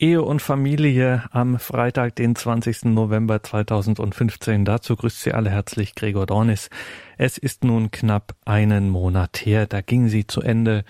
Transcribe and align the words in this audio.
Ehe 0.00 0.22
und 0.22 0.40
Familie 0.40 1.24
am 1.30 1.58
Freitag, 1.58 2.16
den 2.16 2.34
20. 2.34 2.86
November 2.86 3.42
2015. 3.42 4.64
Dazu 4.64 4.96
grüßt 4.96 5.20
Sie 5.20 5.32
alle 5.32 5.50
herzlich 5.50 5.94
Gregor 5.94 6.24
Dornis. 6.24 6.70
Es 7.18 7.36
ist 7.36 7.64
nun 7.64 7.90
knapp 7.90 8.34
einen 8.46 8.88
Monat 8.88 9.44
her, 9.44 9.66
da 9.66 9.82
ging 9.82 10.08
sie 10.08 10.26
zu 10.26 10.40
Ende, 10.40 10.84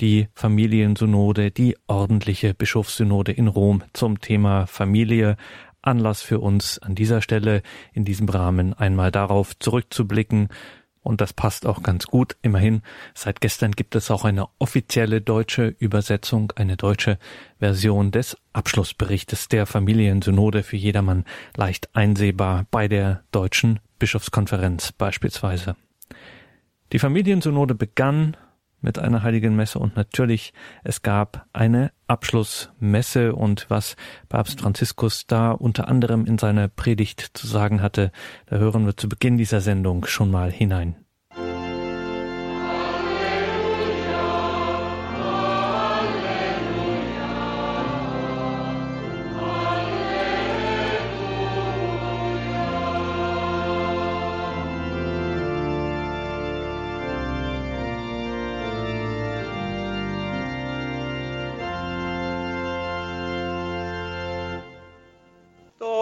die 0.00 0.26
Familiensynode, 0.34 1.52
die 1.52 1.76
ordentliche 1.86 2.54
Bischofssynode 2.54 3.30
in 3.30 3.46
Rom 3.46 3.84
zum 3.92 4.20
Thema 4.20 4.66
Familie. 4.66 5.36
Anlass 5.80 6.22
für 6.22 6.40
uns 6.40 6.80
an 6.80 6.96
dieser 6.96 7.22
Stelle 7.22 7.62
in 7.92 8.04
diesem 8.04 8.28
Rahmen 8.28 8.74
einmal 8.74 9.12
darauf 9.12 9.56
zurückzublicken, 9.56 10.48
und 11.06 11.20
das 11.20 11.32
passt 11.32 11.66
auch 11.66 11.82
ganz 11.82 12.06
gut. 12.06 12.36
Immerhin, 12.42 12.82
seit 13.14 13.40
gestern 13.40 13.72
gibt 13.72 13.94
es 13.94 14.10
auch 14.10 14.24
eine 14.24 14.48
offizielle 14.58 15.20
deutsche 15.20 15.68
Übersetzung, 15.78 16.52
eine 16.56 16.76
deutsche 16.76 17.18
Version 17.58 18.10
des 18.10 18.36
Abschlussberichtes 18.52 19.48
der 19.48 19.66
Familiensynode 19.66 20.62
für 20.62 20.76
jedermann 20.76 21.24
leicht 21.56 21.94
einsehbar 21.94 22.66
bei 22.70 22.88
der 22.88 23.22
deutschen 23.30 23.78
Bischofskonferenz 23.98 24.92
beispielsweise. 24.92 25.76
Die 26.92 26.98
Familiensynode 26.98 27.74
begann 27.74 28.36
mit 28.80 28.98
einer 28.98 29.22
heiligen 29.22 29.56
Messe 29.56 29.78
und 29.78 29.96
natürlich 29.96 30.52
es 30.84 31.02
gab 31.02 31.46
eine 31.52 31.92
Abschlussmesse 32.06 33.34
und 33.34 33.66
was 33.68 33.96
Papst 34.28 34.60
Franziskus 34.60 35.26
da 35.26 35.52
unter 35.52 35.88
anderem 35.88 36.26
in 36.26 36.38
seiner 36.38 36.68
Predigt 36.68 37.30
zu 37.34 37.46
sagen 37.46 37.82
hatte, 37.82 38.12
da 38.46 38.56
hören 38.56 38.86
wir 38.86 38.96
zu 38.96 39.08
Beginn 39.08 39.38
dieser 39.38 39.60
Sendung 39.60 40.06
schon 40.06 40.30
mal 40.30 40.50
hinein. 40.50 41.05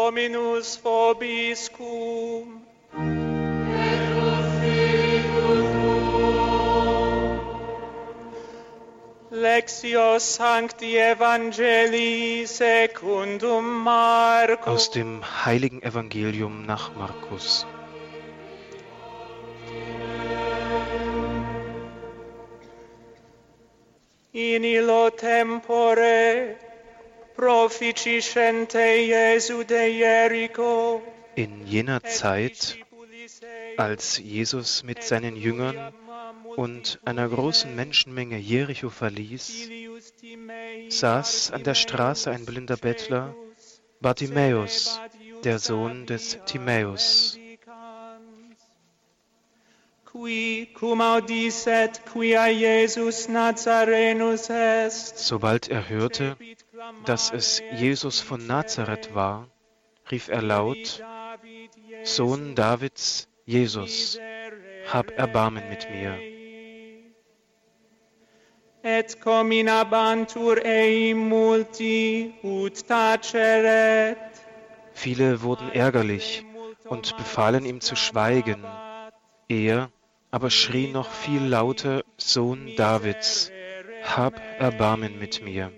Dominus 0.04 0.76
vobiscum. 0.84 2.60
Lectio 9.30 10.18
Sancti 10.18 10.98
Evangelii 10.98 12.46
secundum 12.46 13.82
Marcus. 13.82 14.66
Aus 14.66 14.90
dem 14.90 15.22
heiligen 15.46 15.82
Evangelium 15.82 16.66
nach 16.66 16.94
Markus. 16.96 17.66
In 24.32 24.64
illo 24.64 25.08
tempore 25.08 26.56
in 31.34 31.66
jener 31.66 32.02
Zeit, 32.02 32.78
als 33.76 34.18
Jesus 34.18 34.82
mit 34.84 35.02
seinen 35.02 35.36
Jüngern 35.36 35.92
und 36.56 37.00
einer 37.04 37.28
großen 37.28 37.74
Menschenmenge 37.74 38.38
Jericho 38.38 38.88
verließ, 38.90 39.68
saß 40.88 41.50
an 41.50 41.64
der 41.64 41.74
Straße 41.74 42.30
ein 42.30 42.44
blinder 42.46 42.76
Bettler, 42.76 43.34
Bartimäus, 44.00 45.00
der 45.42 45.58
Sohn 45.58 46.06
des 46.06 46.38
Timäus. 46.46 47.38
Sobald 55.16 55.68
er 55.68 55.88
hörte, 55.88 56.36
dass 57.04 57.32
es 57.32 57.62
Jesus 57.72 58.20
von 58.20 58.46
Nazareth 58.46 59.14
war, 59.14 59.48
rief 60.10 60.28
er 60.28 60.42
laut, 60.42 61.02
Sohn 62.02 62.54
Davids, 62.54 63.28
Jesus, 63.44 64.18
hab 64.92 65.10
Erbarmen 65.18 65.68
mit 65.68 65.90
mir. 65.90 66.18
Et 68.82 69.18
cominabantur 69.20 70.62
ei 70.62 71.14
multi 71.14 72.34
ut 72.42 72.86
taceret. 72.86 74.18
Viele 74.92 75.40
wurden 75.40 75.72
ärgerlich 75.72 76.44
und 76.84 77.16
befahlen 77.16 77.64
ihm 77.64 77.80
zu 77.80 77.96
schweigen. 77.96 78.62
Er 79.48 79.90
aber 80.30 80.50
schrie 80.50 80.88
noch 80.88 81.10
viel 81.10 81.42
lauter, 81.42 82.04
Sohn 82.18 82.76
Davids, 82.76 83.50
hab 84.02 84.38
Erbarmen 84.58 85.18
mit 85.18 85.42
mir. 85.42 85.72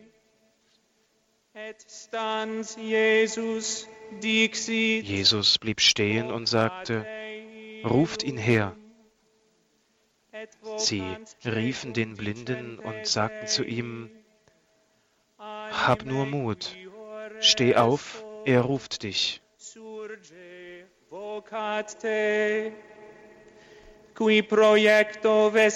Jesus 5.03 5.59
blieb 5.59 5.81
stehen 5.81 6.31
und 6.31 6.47
sagte, 6.47 7.05
ruft 7.85 8.23
ihn 8.23 8.37
her. 8.37 8.77
Sie 10.77 11.03
riefen 11.45 11.93
den 11.93 12.15
Blinden 12.15 12.79
und 12.79 13.07
sagten 13.07 13.47
zu 13.47 13.65
ihm, 13.65 14.11
Hab 15.39 16.05
nur 16.05 16.27
Mut, 16.27 16.77
steh 17.41 17.75
auf, 17.75 18.25
er 18.45 18.61
ruft 18.61 19.03
dich. 19.03 19.43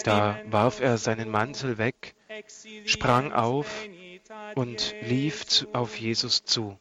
Da 0.04 0.40
warf 0.46 0.80
er 0.80 0.98
seinen 0.98 1.30
Mantel 1.30 1.78
weg, 1.78 2.14
sprang 2.84 3.32
auf 3.32 3.88
und 4.54 4.94
lief 5.02 5.66
auf 5.72 5.96
Jesus 5.98 6.44
zu. 6.44 6.78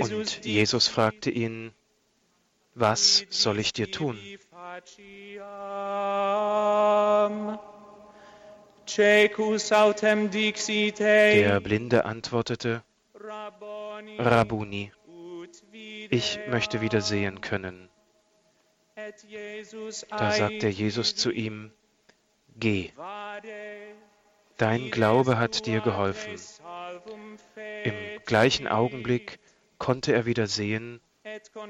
Und 0.00 0.44
Jesus 0.44 0.88
fragte 0.88 1.30
ihn, 1.30 1.72
was 2.74 3.26
soll 3.30 3.58
ich 3.58 3.72
dir 3.72 3.90
tun? 3.90 4.18
Der 11.34 11.60
Blinde 11.60 12.04
antwortete, 12.04 12.82
Rabuni, 14.18 14.92
ich 16.10 16.40
möchte 16.48 16.80
wieder 16.80 17.00
sehen 17.00 17.40
können. 17.40 17.88
Da 20.10 20.30
sagte 20.32 20.68
Jesus 20.68 21.16
zu 21.16 21.30
ihm, 21.30 21.72
Geh, 22.56 22.92
dein 24.60 24.90
Glaube 24.90 25.38
hat 25.38 25.66
dir 25.66 25.80
geholfen. 25.80 26.34
Im 27.84 27.94
gleichen 28.26 28.68
Augenblick 28.68 29.38
konnte 29.78 30.12
er 30.12 30.26
wieder 30.26 30.46
sehen 30.46 31.00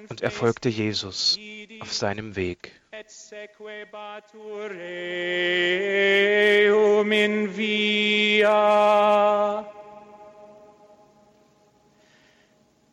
und 0.08 0.22
er 0.22 0.30
folgte 0.30 0.68
Jesus 0.68 1.38
auf 1.80 1.92
seinem 1.92 2.34
Weg. 2.36 2.72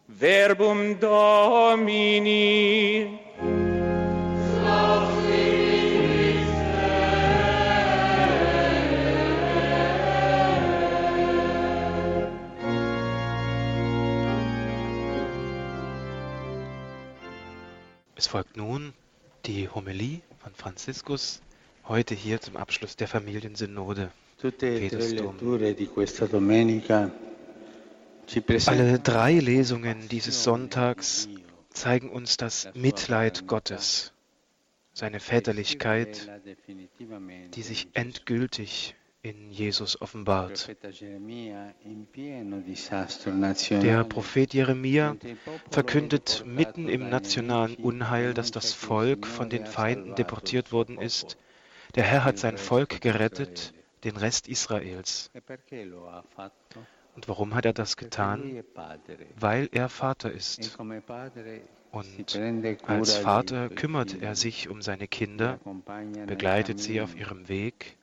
Verbum 0.07 0.99
Domini 0.99 2.27
Es 18.27 18.31
folgt 18.31 18.57
nun 18.57 18.93
die 19.45 19.69
Homilie 19.69 20.19
von 20.39 20.53
Franziskus, 20.53 21.41
heute 21.87 22.13
hier 22.13 22.41
zum 22.41 22.57
Abschluss 22.57 22.97
der 22.97 23.07
Familiensynode. 23.07 24.11
Alle 28.65 28.99
drei 28.99 29.31
Lesungen 29.31 30.09
dieses 30.09 30.43
Sonntags 30.43 31.29
zeigen 31.69 32.09
uns 32.09 32.35
das 32.35 32.67
Mitleid 32.73 33.47
Gottes, 33.47 34.11
seine 34.91 35.21
Väterlichkeit, 35.21 36.29
die 37.55 37.61
sich 37.61 37.87
endgültig 37.93 38.96
in 39.21 39.51
Jesus 39.51 39.99
offenbart. 40.01 40.69
Der 43.69 44.03
Prophet 44.03 44.53
Jeremia 44.53 45.15
verkündet 45.69 46.43
mitten 46.45 46.87
im 46.87 47.09
nationalen 47.09 47.75
Unheil, 47.75 48.33
dass 48.33 48.51
das 48.51 48.73
Volk 48.73 49.25
von 49.27 49.49
den 49.49 49.65
Feinden 49.65 50.15
deportiert 50.15 50.71
worden 50.71 50.99
ist. 50.99 51.37
Der 51.95 52.03
Herr 52.03 52.23
hat 52.23 52.37
sein 52.37 52.57
Volk 52.57 53.01
gerettet, 53.01 53.73
den 54.03 54.17
Rest 54.17 54.47
Israels. 54.47 55.31
E? 55.71 55.91
Und 57.15 57.27
warum 57.27 57.55
hat 57.55 57.65
er 57.65 57.73
das 57.73 57.97
getan? 57.97 58.63
Weil 59.35 59.69
er 59.71 59.89
Vater 59.89 60.31
E 60.31 60.35
ist. 60.35 60.63
si 60.63 60.69
Und 61.91 62.39
als 62.85 63.17
Vater 63.17 63.69
kümmert 63.69 64.21
er 64.21 64.35
sich 64.35 64.69
um 64.69 64.81
seine 64.81 65.07
Kinder, 65.07 65.59
begleitet 66.27 66.79
sie 66.79 67.01
auf 67.01 67.15
ihrem 67.15 67.47
Weg, 67.47 67.96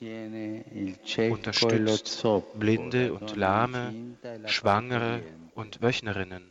e 0.00 1.30
unterstützt 1.30 2.26
Blinde 2.58 3.12
und 3.12 3.36
Lahme, 3.36 3.94
e 4.22 4.48
Schwangere 4.48 5.22
und 5.54 5.82
Wöchnerinnen. 5.82 6.50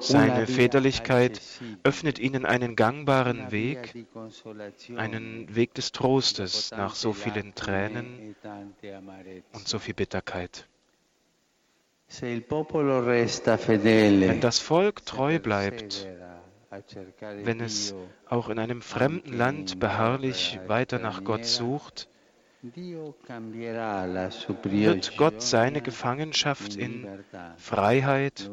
Seine 0.00 0.46
Väterlichkeit 0.46 1.40
öffnet 1.82 2.18
ihnen 2.18 2.46
einen 2.46 2.76
gangbaren 2.76 3.50
Weg, 3.50 4.06
einen 4.96 5.54
Weg 5.54 5.74
des 5.74 5.92
Trostes 5.92 6.70
nach 6.70 6.94
so 6.94 7.12
tante 7.12 7.30
vielen 7.30 7.54
Tränen 7.54 8.34
e 8.82 9.42
und 9.52 9.68
so 9.68 9.78
viel 9.78 9.92
Bitterkeit. 9.94 10.66
Wenn 12.20 12.44
das 14.40 14.58
Volk 14.58 15.04
treu 15.04 15.38
bleibt, 15.38 16.06
wenn 17.42 17.60
es 17.60 17.94
auch 18.28 18.48
in 18.48 18.58
einem 18.58 18.82
fremden 18.82 19.36
Land 19.36 19.78
beharrlich 19.78 20.58
weiter 20.66 20.98
nach 20.98 21.24
Gott 21.24 21.44
sucht, 21.44 22.08
wird 24.62 25.16
Gott 25.18 25.42
seine 25.42 25.82
Gefangenschaft 25.82 26.76
in 26.76 27.06
Freiheit 27.58 28.50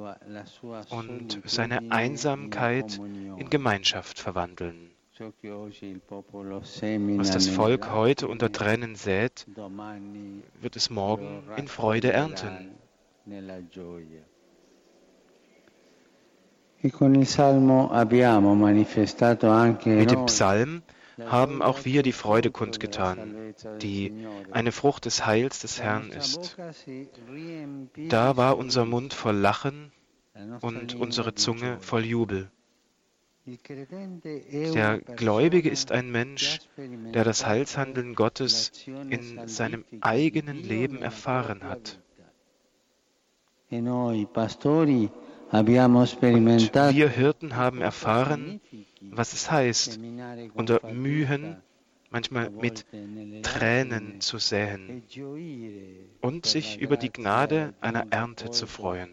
und 0.90 1.40
seine 1.46 1.78
in 1.78 1.92
Einsamkeit 1.92 3.00
in 3.38 3.50
Gemeinschaft 3.50 4.20
verwandeln. 4.20 4.92
Was 7.18 7.32
das 7.32 7.48
Volk 7.48 7.92
heute 7.92 8.28
unter 8.28 8.52
Tränen 8.52 8.96
sät, 8.96 9.46
wird 10.60 10.76
es 10.76 10.90
morgen 10.90 11.44
in 11.58 11.68
Freude 11.68 12.12
ernten. 12.12 12.72
Mit 16.84 17.00
dem 20.12 20.26
Psalm 20.26 20.82
haben 21.26 21.62
auch 21.62 21.86
wir 21.86 22.02
die 22.04 22.12
Freude 22.12 22.50
kundgetan, 22.50 23.54
die 23.82 24.26
eine 24.52 24.72
Frucht 24.72 25.06
des 25.06 25.26
Heils 25.26 25.60
des 25.60 25.82
Herrn 25.82 26.10
ist. 26.10 26.58
Da 28.10 28.38
war 28.38 28.58
unser 28.58 28.86
Mund 28.86 29.14
voll 29.14 29.36
Lachen 29.36 29.92
und 30.62 30.96
unsere 30.96 31.36
Zunge 31.36 31.78
voll 31.82 32.06
Jubel. 32.06 32.50
Der 33.46 35.00
Gläubige 35.00 35.70
ist 35.70 35.92
ein 35.92 36.12
Mensch, 36.12 36.60
der 36.78 37.24
das 37.24 37.46
Heilshandeln 37.46 38.16
Gottes 38.16 38.72
in 38.88 39.48
seinem 39.48 39.86
eigenen 40.02 40.58
Leben 40.58 41.02
erfahren 41.02 41.64
hat. 41.64 42.00
E 43.74 43.80
noi 43.80 44.26
pastori 44.26 45.10
Wir 45.52 47.10
Hirten 47.10 47.56
haben 47.58 47.82
erfahren, 47.82 48.62
was 49.02 49.34
es 49.34 49.52
heißt, 49.52 50.00
unter 50.54 50.94
Mühen, 50.94 51.58
manchmal 52.10 52.50
mit 52.50 52.86
Tränen 53.44 54.22
zu 54.22 54.38
säen 54.38 55.04
und 56.22 56.46
sich 56.46 56.80
über 56.80 56.96
die 56.96 57.12
Gnade 57.12 57.74
einer 57.82 58.08
Ernte 58.12 58.52
zu 58.52 58.66
freuen, 58.66 59.10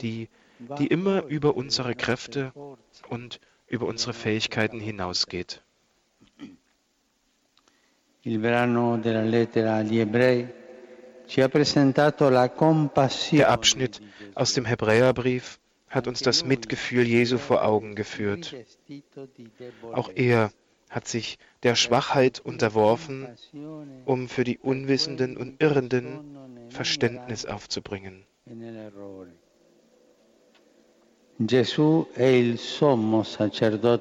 die, 0.00 0.28
die 0.78 0.86
immer 0.88 1.24
über 1.26 1.56
unsere 1.56 1.94
Kräfte 1.94 2.52
und 3.08 3.40
über 3.68 3.86
unsere 3.86 4.12
Fähigkeiten 4.12 4.80
hinausgeht. 4.80 5.62
Il 8.22 8.40
brano 8.40 8.96
della 8.96 9.22
lettera 9.22 9.76
agli 9.76 10.00
ebrei 10.00 10.65
Der 11.34 13.50
Abschnitt 13.50 14.00
aus 14.34 14.54
dem 14.54 14.64
Hebräerbrief 14.64 15.58
hat 15.88 16.06
uns 16.06 16.20
das 16.20 16.44
Mitgefühl 16.44 17.04
Jesu 17.04 17.38
vor 17.38 17.64
Augen 17.64 17.94
geführt. 17.94 18.54
Auch 19.92 20.10
er 20.14 20.50
hat 20.90 21.08
sich 21.08 21.38
der 21.62 21.74
Schwachheit 21.74 22.40
unterworfen, 22.40 23.28
um 24.04 24.28
für 24.28 24.44
die 24.44 24.58
Unwissenden 24.58 25.36
und 25.36 25.62
Irrenden 25.62 26.70
Verständnis 26.70 27.46
aufzubringen. 27.46 28.24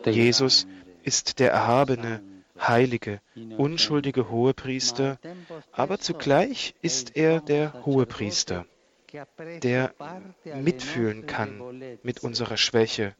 Jesus 0.05 0.67
ist 1.03 1.39
der 1.39 1.51
erhabene, 1.51 2.21
heilige, 2.59 3.21
unschuldige 3.57 4.29
Hohepriester, 4.29 5.19
aber 5.71 5.99
zugleich 5.99 6.75
ist 6.81 7.15
er 7.15 7.41
der 7.41 7.85
Hohepriester, 7.85 8.65
der 9.61 9.93
mitfühlen 10.55 11.25
kann 11.25 11.97
mit 12.03 12.23
unserer 12.23 12.57
Schwäche 12.57 13.15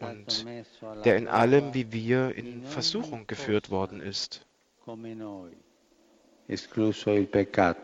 und 0.00 0.46
der 1.04 1.16
in 1.16 1.28
allem 1.28 1.74
wie 1.74 1.92
wir 1.92 2.34
in 2.34 2.64
Versuchung 2.64 3.26
geführt 3.26 3.70
worden 3.70 4.00
ist, 4.00 4.46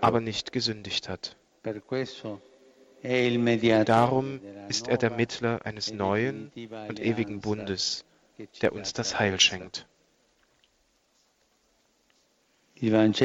aber 0.00 0.20
nicht 0.20 0.52
gesündigt 0.52 1.08
hat. 1.08 1.36
Darum 3.84 4.40
ist 4.68 4.88
er 4.88 4.98
der 4.98 5.10
Mittler 5.10 5.64
eines 5.64 5.90
e 5.90 5.94
neuen 5.94 6.50
und 6.88 7.00
ewigen 7.00 7.40
Bundes, 7.40 8.04
der 8.60 8.72
uns 8.72 8.92
das 8.92 9.18
Heil 9.18 9.38
schenkt. 9.38 9.86
Das 12.80 13.20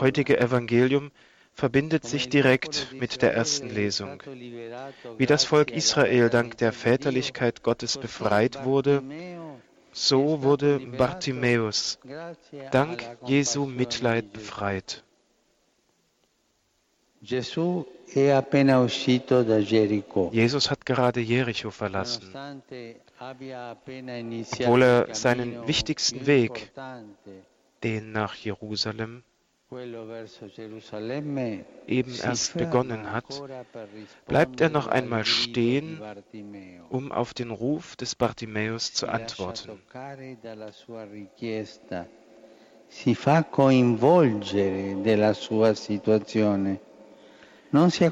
heutige 0.00 0.40
Evangelium 0.40 1.10
verbindet 1.54 2.04
sich 2.04 2.28
direkt 2.28 2.88
mit 2.92 3.22
der 3.22 3.34
ersten 3.34 3.70
Lesung. 3.70 4.22
Wie 5.16 5.26
das 5.26 5.44
Volk 5.44 5.70
Israel 5.70 6.28
dank 6.28 6.58
der 6.58 6.72
Väterlichkeit 6.72 7.62
Gottes 7.62 7.96
befreit 7.96 8.64
wurde, 8.64 9.02
so 9.92 10.42
wurde 10.42 10.80
Bartimäus 10.80 11.98
dank 12.70 13.04
Jesu 13.24 13.64
Mitleid 13.66 14.32
befreit. 14.32 15.04
Jesus 17.20 17.86
hat 20.70 20.86
gerade 20.86 21.20
Jericho 21.20 21.70
verlassen. 21.70 22.34
Obwohl 23.22 24.82
er 24.82 25.14
seinen 25.14 25.66
wichtigsten 25.68 26.26
Weg, 26.26 26.72
den 27.84 28.10
nach 28.12 28.34
Jerusalem, 28.34 29.22
eben 31.86 32.14
erst 32.22 32.56
begonnen 32.56 33.12
hat, 33.12 33.24
bleibt 34.26 34.60
er 34.60 34.70
noch 34.70 34.88
einmal 34.88 35.24
stehen, 35.24 36.02
um 36.90 37.12
auf 37.12 37.32
den 37.32 37.50
Ruf 37.50 37.96
des 37.96 38.14
Bartimäus 38.16 38.92
zu 38.92 39.08
antworten. 39.08 39.80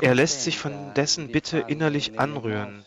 Er 0.01 0.15
lässt 0.15 0.43
sich 0.43 0.59
von 0.59 0.95
dessen 0.95 1.33
Bitte 1.33 1.59
innerlich 1.67 2.19
anrühren, 2.19 2.85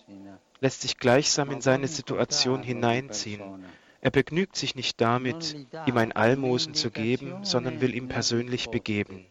lässt 0.63 0.81
sich 0.81 0.97
gleichsam 0.97 1.51
in 1.51 1.59
seine 1.59 1.89
Situation 1.89 2.63
hineinziehen. 2.63 3.65
Er 3.99 4.11
begnügt 4.11 4.55
sich 4.55 4.75
nicht 4.75 5.01
damit, 5.01 5.57
ihm 5.85 5.97
ein 5.97 6.13
Almosen 6.13 6.73
zu 6.73 6.89
geben, 6.89 7.43
sondern 7.43 7.81
will 7.81 7.93
ihm 7.93 8.07
persönlich 8.07 8.69
begeben. 8.69 9.25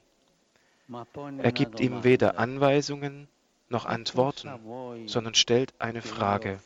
Er 1.38 1.52
gibt 1.52 1.80
ihm 1.80 2.04
weder 2.04 2.38
Anweisungen 2.38 3.28
noch 3.70 3.86
Antworten, 3.86 5.08
sondern 5.08 5.34
stellt 5.34 5.72
eine 5.78 6.02
Frage. 6.02 6.60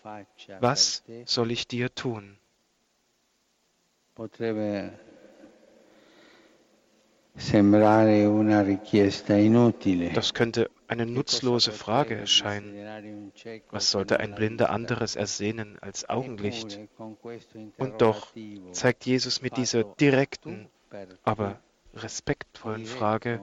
Was 0.59 1.05
soll 1.27 1.53
ich 1.53 1.69
dir 1.69 1.95
tun? 1.95 2.37
Potrebbe 4.17 4.99
Das 10.15 10.35
könnte 10.35 10.71
eine 10.89 11.07
nutzlose 11.07 11.73
Frage 11.73 12.17
erscheinen. 12.17 13.33
Was 13.71 13.91
sollte 13.91 14.21
ein 14.21 14.35
Blinder 14.35 14.71
anderes 14.71 15.17
ersehnen 15.17 15.79
als 15.81 16.09
Augenlicht? 16.09 16.81
Und 17.77 18.01
doch 18.01 18.33
zeigt 18.73 19.05
Jesus 19.05 19.43
mit 19.43 19.59
dieser 19.59 19.85
direkten, 19.85 20.69
aber 21.25 21.61
respektvollen 21.95 22.87
Frage 22.87 23.41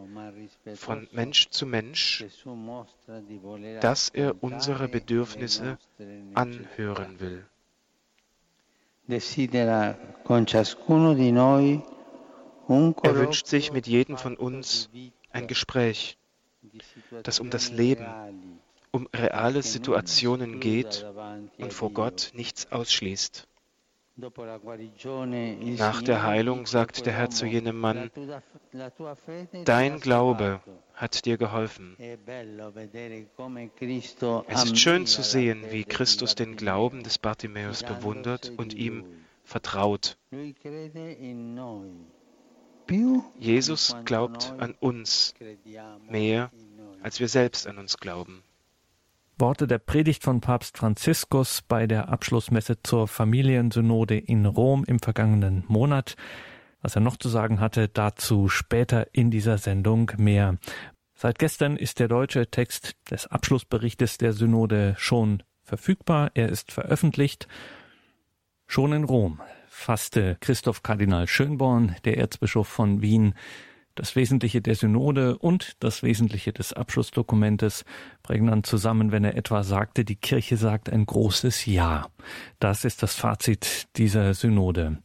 von 0.75 1.07
Mensch 1.11 1.49
zu 1.49 1.65
Mensch, 1.67 2.25
dass 3.81 4.09
er 4.09 4.43
unsere 4.43 4.87
Bedürfnisse 4.87 5.77
anhören 6.33 7.19
will. 7.19 7.45
Desidera 9.05 9.97
con 10.23 10.47
ciascuno 10.47 11.13
di 11.13 11.33
noi 11.33 11.83
Er 12.67 13.15
wünscht 13.15 13.47
sich 13.47 13.71
mit 13.71 13.87
jedem 13.87 14.17
von 14.17 14.35
uns 14.37 14.89
ein 15.31 15.47
Gespräch, 15.47 16.17
das 17.23 17.39
um 17.39 17.49
das 17.49 17.71
Leben, 17.71 18.05
um 18.91 19.07
reale 19.13 19.61
Situationen 19.63 20.59
geht 20.59 21.05
und 21.57 21.73
vor 21.73 21.91
Gott 21.91 22.31
nichts 22.33 22.71
ausschließt. 22.71 23.47
Nach 24.15 26.01
der 26.03 26.21
Heilung 26.21 26.67
sagt 26.67 27.07
der 27.07 27.13
Herr 27.13 27.31
zu 27.31 27.47
jenem 27.47 27.79
Mann, 27.79 28.11
Dein 29.65 29.99
Glaube 29.99 30.61
hat 30.93 31.25
dir 31.25 31.37
geholfen. 31.37 31.97
Es 34.47 34.63
ist 34.65 34.77
schön 34.77 35.07
zu 35.07 35.23
sehen, 35.23 35.63
wie 35.71 35.83
Christus 35.83 36.35
den 36.35 36.55
Glauben 36.55 37.01
des 37.01 37.17
Bartimäus 37.17 37.81
bewundert 37.81 38.51
und 38.55 38.75
ihm 38.75 39.03
vertraut. 39.43 40.17
Jesus 43.39 43.95
glaubt 44.05 44.53
an 44.59 44.75
uns 44.79 45.33
mehr, 46.09 46.51
als 47.01 47.19
wir 47.19 47.27
selbst 47.27 47.67
an 47.67 47.77
uns 47.77 47.97
glauben. 47.97 48.43
Worte 49.39 49.67
der 49.67 49.79
Predigt 49.79 50.23
von 50.23 50.41
Papst 50.41 50.77
Franziskus 50.77 51.61
bei 51.61 51.87
der 51.87 52.09
Abschlussmesse 52.09 52.81
zur 52.83 53.07
Familiensynode 53.07 54.17
in 54.17 54.45
Rom 54.45 54.83
im 54.85 54.99
vergangenen 54.99 55.63
Monat. 55.67 56.15
Was 56.81 56.95
er 56.95 57.01
noch 57.01 57.17
zu 57.17 57.29
sagen 57.29 57.59
hatte, 57.59 57.87
dazu 57.87 58.47
später 58.47 59.07
in 59.13 59.31
dieser 59.31 59.57
Sendung 59.57 60.11
mehr. 60.17 60.57
Seit 61.15 61.39
gestern 61.39 61.77
ist 61.77 61.99
der 61.99 62.09
deutsche 62.09 62.51
Text 62.51 62.95
des 63.09 63.27
Abschlussberichtes 63.27 64.17
der 64.17 64.33
Synode 64.33 64.95
schon 64.97 65.41
verfügbar. 65.63 66.31
Er 66.33 66.49
ist 66.49 66.71
veröffentlicht. 66.71 67.47
Schon 68.67 68.93
in 68.93 69.03
Rom 69.03 69.39
fasste 69.83 70.37
Christoph 70.39 70.81
Kardinal 70.81 71.27
Schönborn, 71.27 71.95
der 72.05 72.17
Erzbischof 72.17 72.67
von 72.67 73.01
Wien, 73.01 73.35
das 73.95 74.15
Wesentliche 74.15 74.61
der 74.61 74.75
Synode 74.75 75.37
und 75.37 75.73
das 75.79 76.01
Wesentliche 76.01 76.51
des 76.51 76.73
Abschlussdokumentes 76.73 77.85
prägnant 78.23 78.65
zusammen, 78.65 79.11
wenn 79.11 79.23
er 79.23 79.35
etwa 79.35 79.63
sagte, 79.63 80.03
die 80.05 80.15
Kirche 80.15 80.57
sagt 80.57 80.89
ein 80.89 81.05
großes 81.05 81.65
Ja. 81.65 82.07
Das 82.59 82.85
ist 82.85 83.03
das 83.03 83.13
Fazit 83.15 83.87
dieser 83.97 84.33
Synode. 84.33 84.97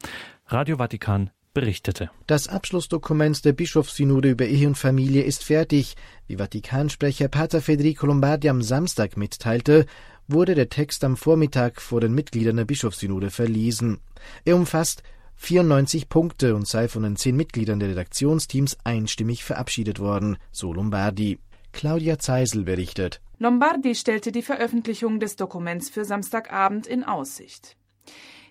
Radio 0.47 0.77
Vatikan 0.79 1.31
berichtete. 1.53 2.11
Das 2.27 2.49
Abschlussdokument 2.49 3.45
der 3.45 3.53
Bischofssynode 3.53 4.31
über 4.31 4.47
Ehe 4.47 4.69
und 4.69 4.79
Familie 4.79 5.25
ist 5.25 5.45
fertig. 5.45 5.97
Wie 6.29 6.37
Vatikansprecher 6.37 7.29
Pater 7.29 7.61
Federico 7.61 8.07
Lombardi 8.07 8.49
am 8.49 8.63
Samstag 8.63 9.17
mitteilte, 9.17 9.87
wurde 10.29 10.55
der 10.55 10.69
Text 10.69 11.03
am 11.05 11.17
Vormittag 11.17 11.81
vor 11.81 12.01
den 12.01 12.15
Mitgliedern 12.15 12.57
der 12.57 12.65
Bischofssynode 12.65 13.31
verlesen. 13.31 13.99
Er 14.45 14.57
umfasst 14.57 15.03
94 15.37 16.09
Punkte 16.09 16.55
und 16.55 16.67
sei 16.67 16.89
von 16.89 17.03
den 17.03 17.17
zehn 17.17 17.37
Mitgliedern 17.37 17.81
der 17.81 17.91
Redaktionsteams 17.91 18.77
einstimmig 18.85 19.45
verabschiedet 19.45 19.99
worden, 19.99 20.37
so 20.53 20.73
Lombardi. 20.73 21.39
Claudia 21.73 22.19
Zeisel 22.19 22.65
berichtet. 22.65 23.21
Lombardi 23.39 23.95
stellte 23.95 24.33
die 24.33 24.43
Veröffentlichung 24.43 25.21
des 25.21 25.37
Dokuments 25.37 25.89
für 25.91 26.05
Samstagabend 26.05 26.87
in 26.87 27.05
Aussicht. 27.05 27.77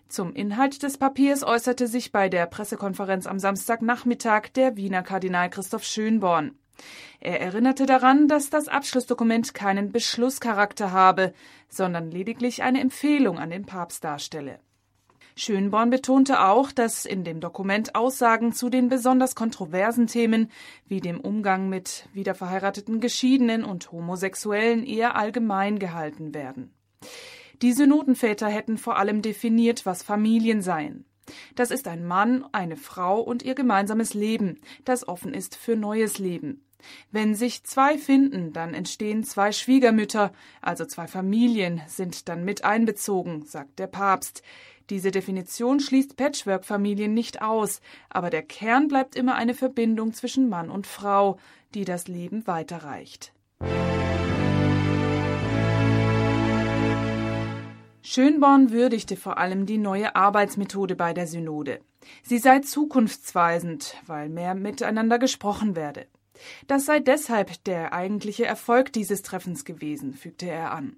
Zum 0.07 0.33
Inhalt 0.33 0.83
des 0.83 0.97
Papiers 0.97 1.43
äußerte 1.43 1.87
sich 1.87 2.13
bei 2.13 2.29
der 2.29 2.45
Pressekonferenz 2.45 3.27
am 3.27 3.39
Samstagnachmittag 3.39 4.49
der 4.55 4.77
Wiener 4.77 5.03
Kardinal 5.03 5.49
Christoph 5.49 5.83
Schönborn. 5.83 6.57
Er 7.19 7.41
erinnerte 7.41 7.85
daran, 7.85 8.27
dass 8.27 8.49
das 8.49 8.67
Abschlussdokument 8.67 9.53
keinen 9.53 9.91
Beschlusscharakter 9.91 10.91
habe, 10.91 11.33
sondern 11.69 12.11
lediglich 12.11 12.63
eine 12.63 12.81
Empfehlung 12.81 13.39
an 13.39 13.49
den 13.49 13.65
Papst 13.65 14.03
darstelle. 14.03 14.59
Schönborn 15.35 15.91
betonte 15.91 16.41
auch, 16.41 16.71
dass 16.71 17.05
in 17.05 17.23
dem 17.23 17.39
Dokument 17.39 17.93
Aussagen 17.93 18.53
zu 18.53 18.69
den 18.69 18.89
besonders 18.89 19.35
kontroversen 19.35 20.07
Themen 20.07 20.51
wie 20.87 20.99
dem 20.99 21.19
Umgang 21.19 21.69
mit 21.69 22.09
wiederverheirateten 22.13 22.99
Geschiedenen 22.99 23.63
und 23.63 23.91
Homosexuellen 23.91 24.83
eher 24.83 25.15
allgemein 25.15 25.77
gehalten 25.77 26.33
werden. 26.33 26.73
Die 27.61 27.73
Synodenväter 27.73 28.47
hätten 28.47 28.77
vor 28.77 28.97
allem 28.97 29.21
definiert, 29.21 29.85
was 29.85 30.01
Familien 30.01 30.61
seien. 30.63 31.05
Das 31.55 31.69
ist 31.69 31.87
ein 31.87 32.05
Mann, 32.05 32.45
eine 32.51 32.77
Frau 32.77 33.19
und 33.19 33.43
ihr 33.43 33.53
gemeinsames 33.53 34.13
Leben, 34.13 34.59
das 34.85 35.07
offen 35.07 35.33
ist 35.33 35.55
für 35.55 35.75
neues 35.75 36.17
Leben. 36.17 36.66
Wenn 37.11 37.35
sich 37.35 37.63
zwei 37.63 37.97
finden, 37.97 38.53
dann 38.53 38.73
entstehen 38.73 39.23
zwei 39.23 39.51
Schwiegermütter, 39.51 40.31
also 40.61 40.85
zwei 40.85 41.07
Familien 41.07 41.81
sind 41.87 42.29
dann 42.29 42.45
mit 42.45 42.63
einbezogen, 42.63 43.45
sagt 43.45 43.79
der 43.79 43.87
Papst. 43.87 44.43
Diese 44.89 45.11
Definition 45.11 45.79
schließt 45.79 46.15
Patchwork-Familien 46.15 47.13
nicht 47.13 47.41
aus, 47.41 47.81
aber 48.09 48.29
der 48.29 48.43
Kern 48.43 48.87
bleibt 48.87 49.15
immer 49.15 49.35
eine 49.35 49.53
Verbindung 49.53 50.13
zwischen 50.13 50.47
Mann 50.47 50.69
und 50.69 50.87
Frau, 50.87 51.37
die 51.73 51.83
das 51.83 52.07
Leben 52.07 52.47
weiterreicht. 52.47 53.33
Schönborn 58.01 58.71
würdigte 58.71 59.17
vor 59.17 59.37
allem 59.37 59.65
die 59.65 59.77
neue 59.77 60.15
Arbeitsmethode 60.15 60.95
bei 60.95 61.13
der 61.13 61.27
Synode. 61.27 61.81
Sie 62.23 62.37
sei 62.37 62.59
zukunftsweisend, 62.59 63.95
weil 64.05 64.29
mehr 64.29 64.55
miteinander 64.55 65.19
gesprochen 65.19 65.75
werde. 65.75 66.07
Das 66.67 66.85
sei 66.85 66.99
deshalb 66.99 67.63
der 67.65 67.93
eigentliche 67.93 68.45
Erfolg 68.45 68.93
dieses 68.93 69.21
Treffens 69.21 69.65
gewesen, 69.65 70.13
fügte 70.13 70.47
er 70.49 70.71
an. 70.71 70.97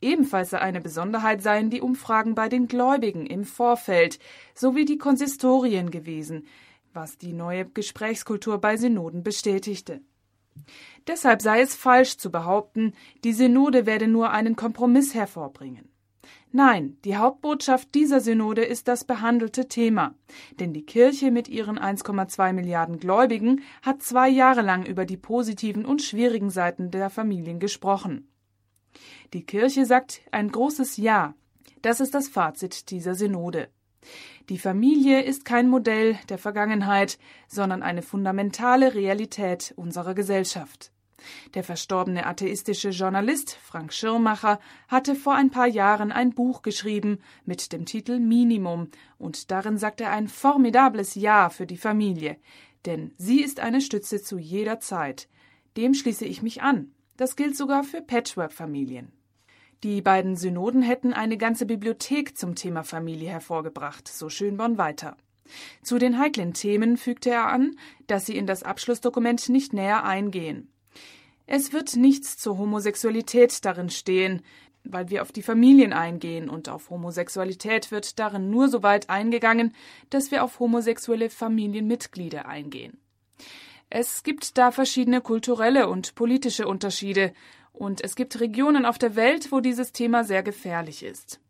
Ebenfalls 0.00 0.54
eine 0.54 0.80
Besonderheit 0.80 1.42
seien 1.42 1.70
die 1.70 1.80
Umfragen 1.80 2.34
bei 2.34 2.48
den 2.48 2.66
Gläubigen 2.66 3.26
im 3.26 3.44
Vorfeld 3.44 4.18
sowie 4.54 4.84
die 4.84 4.98
Konsistorien 4.98 5.90
gewesen, 5.90 6.46
was 6.92 7.18
die 7.18 7.32
neue 7.32 7.66
Gesprächskultur 7.66 8.58
bei 8.58 8.76
Synoden 8.76 9.22
bestätigte. 9.22 10.00
Deshalb 11.06 11.42
sei 11.42 11.60
es 11.60 11.74
falsch 11.74 12.16
zu 12.16 12.30
behaupten, 12.30 12.94
die 13.24 13.32
Synode 13.32 13.86
werde 13.86 14.08
nur 14.08 14.30
einen 14.30 14.56
Kompromiss 14.56 15.14
hervorbringen. 15.14 15.89
Nein, 16.52 16.96
die 17.04 17.16
Hauptbotschaft 17.16 17.94
dieser 17.94 18.20
Synode 18.20 18.64
ist 18.64 18.88
das 18.88 19.04
behandelte 19.04 19.68
Thema. 19.68 20.14
Denn 20.58 20.72
die 20.72 20.84
Kirche 20.84 21.30
mit 21.30 21.48
ihren 21.48 21.78
1,2 21.78 22.52
Milliarden 22.52 22.98
Gläubigen 22.98 23.62
hat 23.82 24.02
zwei 24.02 24.28
Jahre 24.28 24.62
lang 24.62 24.84
über 24.84 25.04
die 25.04 25.16
positiven 25.16 25.84
und 25.84 26.02
schwierigen 26.02 26.50
Seiten 26.50 26.90
der 26.90 27.08
Familien 27.08 27.60
gesprochen. 27.60 28.28
Die 29.32 29.44
Kirche 29.44 29.86
sagt 29.86 30.22
ein 30.32 30.50
großes 30.50 30.96
Ja. 30.96 31.34
Das 31.82 32.00
ist 32.00 32.14
das 32.14 32.28
Fazit 32.28 32.90
dieser 32.90 33.14
Synode. 33.14 33.68
Die 34.48 34.58
Familie 34.58 35.22
ist 35.22 35.44
kein 35.44 35.68
Modell 35.68 36.18
der 36.28 36.38
Vergangenheit, 36.38 37.18
sondern 37.46 37.82
eine 37.84 38.02
fundamentale 38.02 38.94
Realität 38.94 39.72
unserer 39.76 40.14
Gesellschaft. 40.14 40.90
Der 41.54 41.64
verstorbene 41.64 42.26
atheistische 42.26 42.90
Journalist 42.90 43.58
Frank 43.62 43.92
Schirmacher 43.92 44.60
hatte 44.88 45.14
vor 45.14 45.34
ein 45.34 45.50
paar 45.50 45.66
Jahren 45.66 46.12
ein 46.12 46.34
Buch 46.34 46.62
geschrieben 46.62 47.18
mit 47.44 47.72
dem 47.72 47.86
Titel 47.86 48.18
Minimum, 48.18 48.88
und 49.18 49.50
darin 49.50 49.78
sagt 49.78 50.00
er 50.00 50.10
ein 50.10 50.28
formidables 50.28 51.14
Ja 51.14 51.50
für 51.50 51.66
die 51.66 51.76
Familie, 51.76 52.36
denn 52.86 53.12
sie 53.16 53.42
ist 53.42 53.60
eine 53.60 53.80
Stütze 53.80 54.22
zu 54.22 54.38
jeder 54.38 54.80
Zeit. 54.80 55.28
Dem 55.76 55.94
schließe 55.94 56.24
ich 56.24 56.42
mich 56.42 56.62
an. 56.62 56.92
Das 57.16 57.36
gilt 57.36 57.56
sogar 57.56 57.84
für 57.84 58.00
Patchwork-Familien. 58.00 59.12
Die 59.82 60.02
beiden 60.02 60.36
Synoden 60.36 60.82
hätten 60.82 61.14
eine 61.14 61.38
ganze 61.38 61.64
Bibliothek 61.64 62.36
zum 62.36 62.54
Thema 62.54 62.82
Familie 62.82 63.30
hervorgebracht, 63.30 64.08
so 64.08 64.28
Schönborn 64.28 64.76
weiter. 64.76 65.16
Zu 65.82 65.98
den 65.98 66.18
heiklen 66.18 66.52
Themen 66.52 66.96
fügte 66.96 67.30
er 67.30 67.46
an, 67.48 67.76
dass 68.06 68.26
sie 68.26 68.36
in 68.36 68.46
das 68.46 68.62
Abschlussdokument 68.62 69.48
nicht 69.48 69.72
näher 69.72 70.04
eingehen. 70.04 70.70
Es 71.52 71.72
wird 71.72 71.96
nichts 71.96 72.36
zur 72.36 72.58
Homosexualität 72.58 73.64
darin 73.64 73.90
stehen, 73.90 74.42
weil 74.84 75.10
wir 75.10 75.20
auf 75.20 75.32
die 75.32 75.42
Familien 75.42 75.92
eingehen 75.92 76.48
und 76.48 76.68
auf 76.68 76.90
Homosexualität 76.90 77.90
wird 77.90 78.20
darin 78.20 78.50
nur 78.50 78.68
so 78.68 78.84
weit 78.84 79.10
eingegangen, 79.10 79.74
dass 80.10 80.30
wir 80.30 80.44
auf 80.44 80.60
homosexuelle 80.60 81.28
Familienmitglieder 81.28 82.46
eingehen. 82.46 83.00
Es 83.88 84.22
gibt 84.22 84.58
da 84.58 84.70
verschiedene 84.70 85.20
kulturelle 85.20 85.88
und 85.88 86.14
politische 86.14 86.68
Unterschiede, 86.68 87.32
und 87.72 88.00
es 88.04 88.14
gibt 88.14 88.38
Regionen 88.38 88.86
auf 88.86 88.98
der 88.98 89.16
Welt, 89.16 89.50
wo 89.50 89.58
dieses 89.58 89.90
Thema 89.90 90.22
sehr 90.22 90.44
gefährlich 90.44 91.02
ist. 91.02 91.40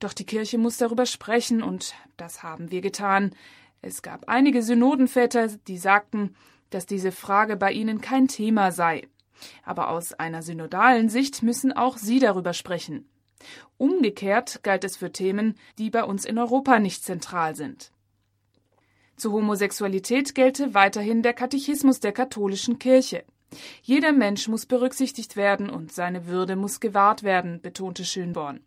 Doch 0.00 0.14
die 0.14 0.24
Kirche 0.24 0.56
muss 0.56 0.78
darüber 0.78 1.04
sprechen, 1.04 1.62
und 1.62 1.94
das 2.16 2.42
haben 2.42 2.70
wir 2.70 2.80
getan. 2.80 3.34
Es 3.82 4.00
gab 4.00 4.26
einige 4.26 4.62
Synodenväter, 4.62 5.48
die 5.68 5.76
sagten, 5.76 6.34
dass 6.70 6.86
diese 6.86 7.12
Frage 7.12 7.56
bei 7.58 7.72
ihnen 7.72 8.00
kein 8.00 8.26
Thema 8.26 8.72
sei. 8.72 9.06
Aber 9.64 9.90
aus 9.90 10.12
einer 10.12 10.42
synodalen 10.42 11.08
Sicht 11.08 11.42
müssen 11.42 11.72
auch 11.72 11.96
sie 11.96 12.18
darüber 12.18 12.52
sprechen. 12.52 13.08
Umgekehrt 13.76 14.62
galt 14.62 14.84
es 14.84 14.96
für 14.96 15.12
Themen, 15.12 15.56
die 15.78 15.90
bei 15.90 16.04
uns 16.04 16.24
in 16.24 16.38
Europa 16.38 16.78
nicht 16.78 17.04
zentral 17.04 17.54
sind. 17.54 17.92
Zur 19.16 19.32
Homosexualität 19.32 20.34
gelte 20.34 20.74
weiterhin 20.74 21.22
der 21.22 21.34
Katechismus 21.34 22.00
der 22.00 22.12
katholischen 22.12 22.78
Kirche. 22.78 23.24
Jeder 23.82 24.12
Mensch 24.12 24.48
muss 24.48 24.66
berücksichtigt 24.66 25.36
werden 25.36 25.70
und 25.70 25.92
seine 25.92 26.26
Würde 26.26 26.56
muss 26.56 26.80
gewahrt 26.80 27.22
werden, 27.22 27.60
betonte 27.60 28.04
Schönborn. 28.04 28.60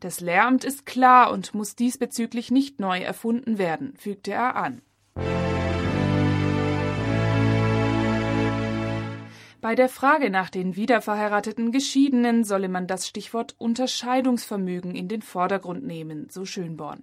Das 0.00 0.20
Lehramt 0.20 0.64
ist 0.64 0.86
klar 0.86 1.30
und 1.30 1.54
muss 1.54 1.76
diesbezüglich 1.76 2.50
nicht 2.50 2.80
neu 2.80 3.00
erfunden 3.00 3.58
werden, 3.58 3.94
fügte 3.96 4.32
er 4.32 4.56
an. 4.56 4.82
Bei 9.60 9.74
der 9.74 9.90
Frage 9.90 10.30
nach 10.30 10.48
den 10.48 10.74
wiederverheirateten 10.74 11.70
Geschiedenen 11.70 12.44
solle 12.44 12.70
man 12.70 12.86
das 12.86 13.06
Stichwort 13.06 13.54
Unterscheidungsvermögen 13.58 14.94
in 14.94 15.06
den 15.06 15.20
Vordergrund 15.20 15.84
nehmen, 15.84 16.28
so 16.30 16.46
Schönborn. 16.46 17.02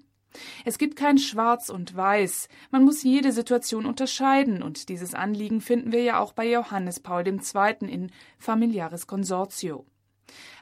Es 0.65 0.79
gibt 0.79 0.95
kein 0.95 1.19
Schwarz 1.19 1.69
und 1.69 1.95
Weiß, 1.95 2.49
man 2.71 2.83
muss 2.83 3.03
jede 3.03 3.31
Situation 3.31 3.85
unterscheiden, 3.85 4.63
und 4.63 4.89
dieses 4.89 5.13
Anliegen 5.13 5.61
finden 5.61 5.91
wir 5.91 6.01
ja 6.01 6.19
auch 6.19 6.33
bei 6.33 6.49
Johannes 6.49 6.99
Paul 6.99 7.27
II. 7.27 7.87
in 7.87 8.11
Familiaris 8.39 9.05
Consortio. 9.05 9.85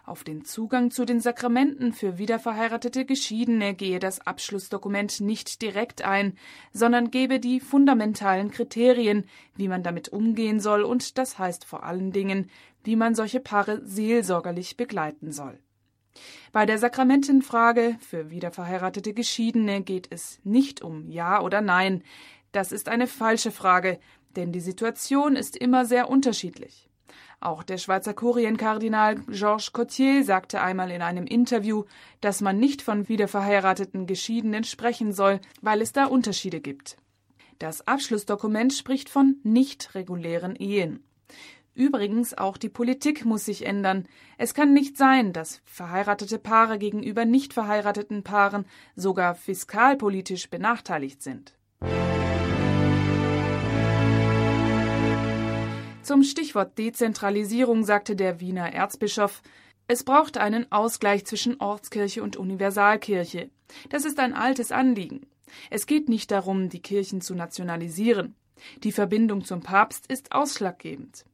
Auf 0.06 0.24
den 0.24 0.46
Zugang 0.46 0.92
zu 0.92 1.04
den 1.04 1.20
Sakramenten 1.20 1.92
für 1.92 2.20
wiederverheiratete 2.20 3.06
Geschiedene 3.06 3.74
gehe 3.74 3.98
das 3.98 4.20
Abschlussdokument 4.20 5.20
nicht 5.20 5.64
direkt 5.64 6.04
ein, 6.04 6.38
sondern 6.72 7.10
gebe 7.10 7.40
die 7.40 7.60
fundamentalen 7.60 8.52
Kriterien, 8.52 9.26
wie 9.56 9.68
man 9.68 9.82
damit 9.82 10.10
umgehen 10.10 10.60
soll 10.60 10.84
und 10.84 11.18
das 11.18 11.40
heißt 11.40 11.66
vor 11.66 11.84
allen 11.84 12.12
Dingen, 12.12 12.52
wie 12.84 12.96
man 12.96 13.16
solche 13.16 13.40
Paare 13.40 13.82
seelsorgerlich 13.84 14.78
begleiten 14.78 15.32
soll. 15.32 15.58
Bei 16.52 16.68
der 16.68 16.78
Sakramentenfrage 16.78 17.98
für 18.00 18.30
wiederverheiratete 18.30 19.16
Geschiedene 19.16 19.82
geht 19.82 20.08
es 20.12 20.40
nicht 20.44 20.84
um 20.84 21.10
Ja 21.10 21.42
oder 21.42 21.62
Nein. 21.62 22.04
Das 22.52 22.72
ist 22.72 22.90
eine 22.90 23.08
falsche 23.08 23.52
Frage, 23.52 24.00
denn 24.36 24.52
die 24.52 24.62
Situation 24.62 25.36
ist 25.36 25.58
immer 25.58 25.84
sehr 25.86 26.12
unterschiedlich. 26.12 26.90
Auch 27.46 27.62
der 27.62 27.78
Schweizer 27.78 28.16
Kurienkardinal 28.16 29.18
Georges 29.28 29.72
Cotier 29.72 30.24
sagte 30.24 30.62
einmal 30.62 30.90
in 30.90 31.04
einem 31.04 31.28
Interview, 31.28 31.84
dass 32.20 32.42
man 32.42 32.58
nicht 32.58 32.82
von 32.82 33.08
wiederverheirateten 33.08 34.08
Geschiedenen 34.08 34.64
sprechen 34.64 35.14
soll, 35.14 35.40
weil 35.62 35.82
es 35.82 35.94
da 35.94 36.06
Unterschiede 36.06 36.60
gibt. 36.60 36.98
Das 37.60 37.88
Abschlussdokument 37.88 38.74
spricht 38.74 39.10
von 39.10 39.36
nicht 39.44 39.94
regulären 39.94 40.56
Ehen. 40.56 41.04
Übrigens 41.76 42.36
auch 42.36 42.58
die 42.58 42.70
Politik 42.70 43.26
muss 43.26 43.46
sich 43.46 43.64
ändern. 43.68 44.08
Es 44.40 44.56
kann 44.56 44.74
nicht 44.74 44.98
sein, 44.98 45.32
dass 45.32 45.62
verheiratete 45.66 46.40
Paare 46.40 46.80
gegenüber 46.80 47.26
nicht 47.26 47.54
verheirateten 47.54 48.24
Paaren 48.24 48.66
sogar 48.96 49.36
fiskalpolitisch 49.36 50.50
benachteiligt 50.50 51.22
sind. 51.22 51.54
Zum 56.06 56.22
Stichwort 56.22 56.78
Dezentralisierung 56.78 57.84
sagte 57.84 58.16
der 58.16 58.40
Wiener 58.40 58.72
Erzbischof, 58.72 59.42
es 59.88 60.04
braucht 60.04 60.38
einen 60.38 60.72
Ausgleich 60.72 61.26
zwischen 61.26 61.60
Ortskirche 61.60 62.22
und 62.22 62.38
Universalkirche. 62.38 63.50
Das 63.90 64.06
ist 64.06 64.20
ein 64.20 64.36
altes 64.36 64.72
Anliegen. 64.72 65.26
Es 65.72 65.88
geht 65.88 66.08
nicht 66.08 66.30
darum, 66.30 66.70
die 66.70 66.80
Kirchen 66.80 67.22
zu 67.22 67.34
nationalisieren. 67.34 68.36
Die 68.84 68.92
Verbindung 68.92 69.46
zum 69.46 69.64
Papst 69.64 70.06
ist 70.06 70.32
ausschlaggebend. 70.32 71.26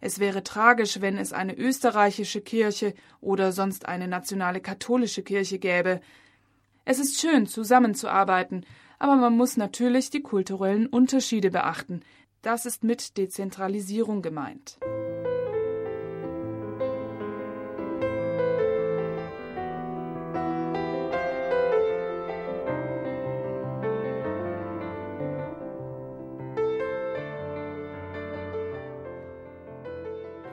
Es 0.00 0.20
wäre 0.20 0.44
tragisch, 0.44 1.00
wenn 1.00 1.18
es 1.18 1.32
eine 1.32 1.58
österreichische 1.58 2.42
Kirche 2.42 2.94
oder 3.20 3.50
sonst 3.50 3.86
eine 3.86 4.06
nationale 4.06 4.60
katholische 4.60 5.24
Kirche 5.24 5.58
gäbe. 5.58 6.00
Es 6.84 7.00
ist 7.00 7.20
schön, 7.20 7.48
zusammenzuarbeiten, 7.48 8.66
aber 9.00 9.16
man 9.16 9.36
muss 9.36 9.56
natürlich 9.56 10.10
die 10.10 10.22
kulturellen 10.22 10.86
Unterschiede 10.86 11.50
beachten. 11.50 12.04
Das 12.42 12.66
ist 12.66 12.82
mit 12.82 13.16
Dezentralisierung 13.18 14.20
gemeint. 14.20 14.80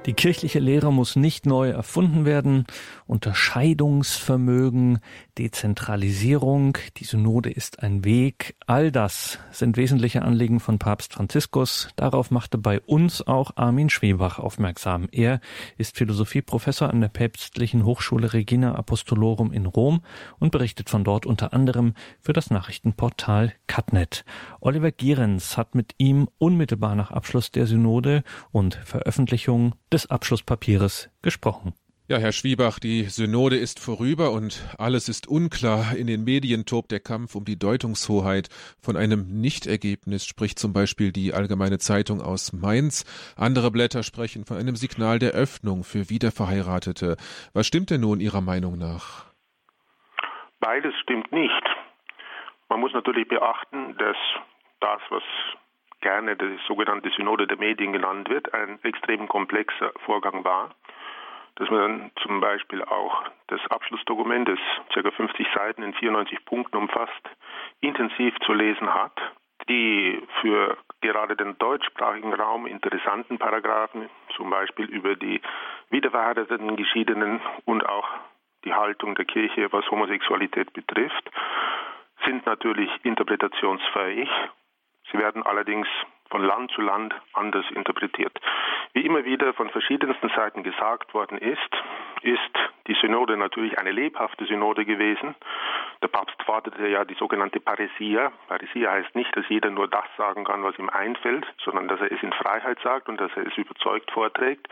Die 0.09 0.15
kirchliche 0.15 0.57
Lehre 0.57 0.91
muss 0.91 1.15
nicht 1.15 1.45
neu 1.45 1.69
erfunden 1.69 2.25
werden. 2.25 2.65
Unterscheidungsvermögen, 3.05 5.01
Dezentralisierung, 5.37 6.79
die 6.97 7.03
Synode 7.03 7.51
ist 7.51 7.83
ein 7.83 8.03
Weg. 8.03 8.55
All 8.65 8.91
das 8.91 9.37
sind 9.51 9.77
wesentliche 9.77 10.23
Anliegen 10.23 10.59
von 10.59 10.79
Papst 10.79 11.13
Franziskus. 11.13 11.89
Darauf 11.95 12.31
machte 12.31 12.57
bei 12.57 12.79
uns 12.79 13.21
auch 13.27 13.51
Armin 13.55 13.91
Schwebach 13.91 14.39
aufmerksam. 14.39 15.07
Er 15.11 15.41
ist 15.77 15.95
Philosophieprofessor 15.95 16.89
an 16.89 17.01
der 17.01 17.09
Päpstlichen 17.09 17.85
Hochschule 17.85 18.33
Regina 18.33 18.73
Apostolorum 18.73 19.53
in 19.53 19.67
Rom 19.67 20.01
und 20.39 20.51
berichtet 20.51 20.89
von 20.89 21.03
dort 21.03 21.27
unter 21.27 21.53
anderem 21.53 21.93
für 22.19 22.33
das 22.33 22.49
Nachrichtenportal 22.49 23.53
Catnet. 23.67 24.25
Oliver 24.59 24.91
Gierens 24.91 25.55
hat 25.55 25.75
mit 25.75 25.93
ihm 25.99 26.27
unmittelbar 26.39 26.95
nach 26.95 27.11
Abschluss 27.11 27.51
der 27.51 27.67
Synode 27.67 28.23
und 28.51 28.73
Veröffentlichung 28.73 29.75
des 29.91 29.98
des 29.99 30.09
Abschlusspapiers 30.09 31.09
gesprochen. 31.21 31.73
Ja, 32.07 32.17
Herr 32.17 32.31
Schwiebach, 32.31 32.79
die 32.79 33.03
Synode 33.03 33.55
ist 33.57 33.79
vorüber 33.79 34.31
und 34.31 34.63
alles 34.79 35.09
ist 35.09 35.27
unklar. 35.27 35.95
In 35.95 36.07
den 36.07 36.23
Medien 36.23 36.65
tobt 36.65 36.91
der 36.91 36.99
Kampf 36.99 37.35
um 37.35 37.45
die 37.45 37.59
Deutungshoheit. 37.59 38.49
Von 38.81 38.97
einem 38.97 39.41
Nichtergebnis 39.41 40.25
spricht 40.25 40.57
zum 40.57 40.73
Beispiel 40.73 41.11
die 41.11 41.33
Allgemeine 41.33 41.77
Zeitung 41.77 42.19
aus 42.19 42.51
Mainz. 42.51 43.05
Andere 43.37 43.69
Blätter 43.69 44.01
sprechen 44.01 44.45
von 44.45 44.57
einem 44.57 44.75
Signal 44.75 45.19
der 45.19 45.33
Öffnung 45.33 45.83
für 45.83 46.09
Wiederverheiratete. 46.09 47.15
Was 47.53 47.67
stimmt 47.67 47.91
denn 47.91 48.01
nun 48.01 48.21
Ihrer 48.21 48.41
Meinung 48.41 48.79
nach? 48.79 49.25
Beides 50.61 50.95
stimmt 51.03 51.31
nicht. 51.31 51.63
Man 52.69 52.79
muss 52.79 52.93
natürlich 52.93 53.27
beachten, 53.27 53.95
dass 53.99 54.17
das, 54.79 55.01
was 55.11 55.23
gerne 56.01 56.35
die 56.35 56.59
sogenannte 56.67 57.09
Synode 57.11 57.47
der 57.47 57.57
Medien 57.57 57.93
genannt 57.93 58.29
wird, 58.29 58.53
ein 58.53 58.79
extrem 58.83 59.27
komplexer 59.27 59.91
Vorgang 60.05 60.43
war, 60.43 60.69
dass 61.55 61.69
man 61.69 62.11
zum 62.21 62.39
Beispiel 62.39 62.83
auch 62.83 63.23
das 63.47 63.59
Abschlussdokument, 63.69 64.47
das 64.47 64.59
ca. 64.93 65.11
50 65.11 65.47
Seiten 65.53 65.83
in 65.83 65.93
94 65.93 66.45
Punkten 66.45 66.77
umfasst, 66.77 67.29
intensiv 67.81 68.33
zu 68.45 68.53
lesen 68.53 68.93
hat, 68.93 69.17
die 69.67 70.21
für 70.41 70.77
gerade 71.01 71.35
den 71.35 71.57
deutschsprachigen 71.57 72.33
Raum 72.33 72.65
interessanten 72.65 73.37
Paragraphen, 73.37 74.09
zum 74.35 74.49
Beispiel 74.49 74.85
über 74.85 75.15
die 75.15 75.41
wiederverheirateten 75.89 76.75
Geschiedenen 76.77 77.41
und 77.65 77.85
auch 77.87 78.07
die 78.65 78.73
Haltung 78.73 79.15
der 79.15 79.25
Kirche, 79.25 79.71
was 79.71 79.89
Homosexualität 79.91 80.73
betrifft, 80.73 81.29
sind 82.25 82.45
natürlich 82.45 82.89
interpretationsfähig 83.03 84.29
Sie 85.11 85.17
werden 85.17 85.43
allerdings 85.43 85.87
von 86.29 86.43
Land 86.43 86.71
zu 86.71 86.81
Land 86.81 87.13
anders 87.33 87.65
interpretiert. 87.71 88.39
Wie 88.93 89.05
immer 89.05 89.25
wieder 89.25 89.53
von 89.53 89.69
verschiedensten 89.69 90.29
Seiten 90.29 90.63
gesagt 90.63 91.13
worden 91.13 91.37
ist, 91.37 91.69
ist 92.21 92.39
die 92.87 92.95
Synode 92.95 93.37
natürlich 93.37 93.77
eine 93.79 93.91
lebhafte 93.91 94.45
Synode 94.45 94.85
gewesen. 94.85 95.35
Der 96.01 96.07
Papst 96.07 96.41
forderte 96.43 96.87
ja 96.87 97.05
die 97.05 97.15
sogenannte 97.15 97.59
Paresia. 97.59 98.31
Paresia 98.47 98.91
heißt 98.91 99.15
nicht, 99.15 99.35
dass 99.35 99.47
jeder 99.49 99.69
nur 99.69 99.87
das 99.87 100.05
sagen 100.17 100.43
kann, 100.43 100.63
was 100.63 100.77
ihm 100.79 100.89
einfällt, 100.89 101.45
sondern 101.63 101.87
dass 101.87 101.99
er 101.99 102.11
es 102.11 102.21
in 102.23 102.33
Freiheit 102.33 102.79
sagt 102.81 103.09
und 103.09 103.19
dass 103.19 103.31
er 103.35 103.47
es 103.47 103.57
überzeugt 103.57 104.11
vorträgt 104.11 104.67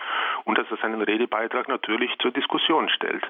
und 0.45 0.58
dass 0.58 0.69
er 0.71 0.78
seinen 0.78 1.02
Redebeitrag 1.02 1.67
natürlich 1.67 2.15
zur 2.19 2.32
Diskussion 2.32 2.89
stellt. 2.89 3.26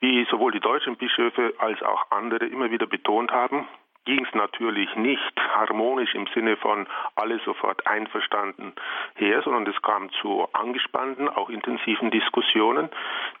Wie 0.00 0.26
sowohl 0.30 0.52
die 0.52 0.60
deutschen 0.60 0.96
Bischöfe 0.96 1.54
als 1.58 1.82
auch 1.82 2.10
andere 2.10 2.46
immer 2.46 2.70
wieder 2.70 2.86
betont 2.86 3.32
haben, 3.32 3.68
ging 4.04 4.24
es 4.24 4.34
natürlich 4.34 4.94
nicht 4.96 5.40
harmonisch 5.54 6.14
im 6.14 6.26
Sinne 6.34 6.56
von 6.56 6.86
alle 7.16 7.38
sofort 7.40 7.86
einverstanden 7.86 8.72
her, 9.16 9.42
sondern 9.42 9.66
es 9.66 9.80
kam 9.82 10.10
zu 10.20 10.48
angespannten, 10.52 11.28
auch 11.28 11.50
intensiven 11.50 12.10
Diskussionen, 12.10 12.88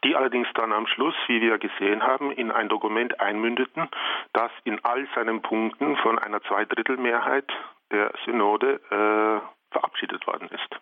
die 0.04 0.16
allerdings 0.16 0.48
dann 0.54 0.72
am 0.72 0.86
Schluss, 0.86 1.14
wie 1.26 1.40
wir 1.40 1.58
gesehen 1.58 2.02
haben, 2.02 2.30
in 2.30 2.50
ein 2.50 2.68
Dokument 2.68 3.20
einmündeten, 3.20 3.88
das 4.32 4.50
in 4.64 4.84
all 4.84 5.06
seinen 5.14 5.42
Punkten 5.42 5.96
von 5.96 6.18
einer 6.18 6.42
Zweidrittelmehrheit 6.42 7.50
der 7.90 8.12
Synode 8.24 8.80
äh, 8.90 9.59
verabschiedet 9.70 10.26
worden 10.26 10.48
ist. 10.48 10.80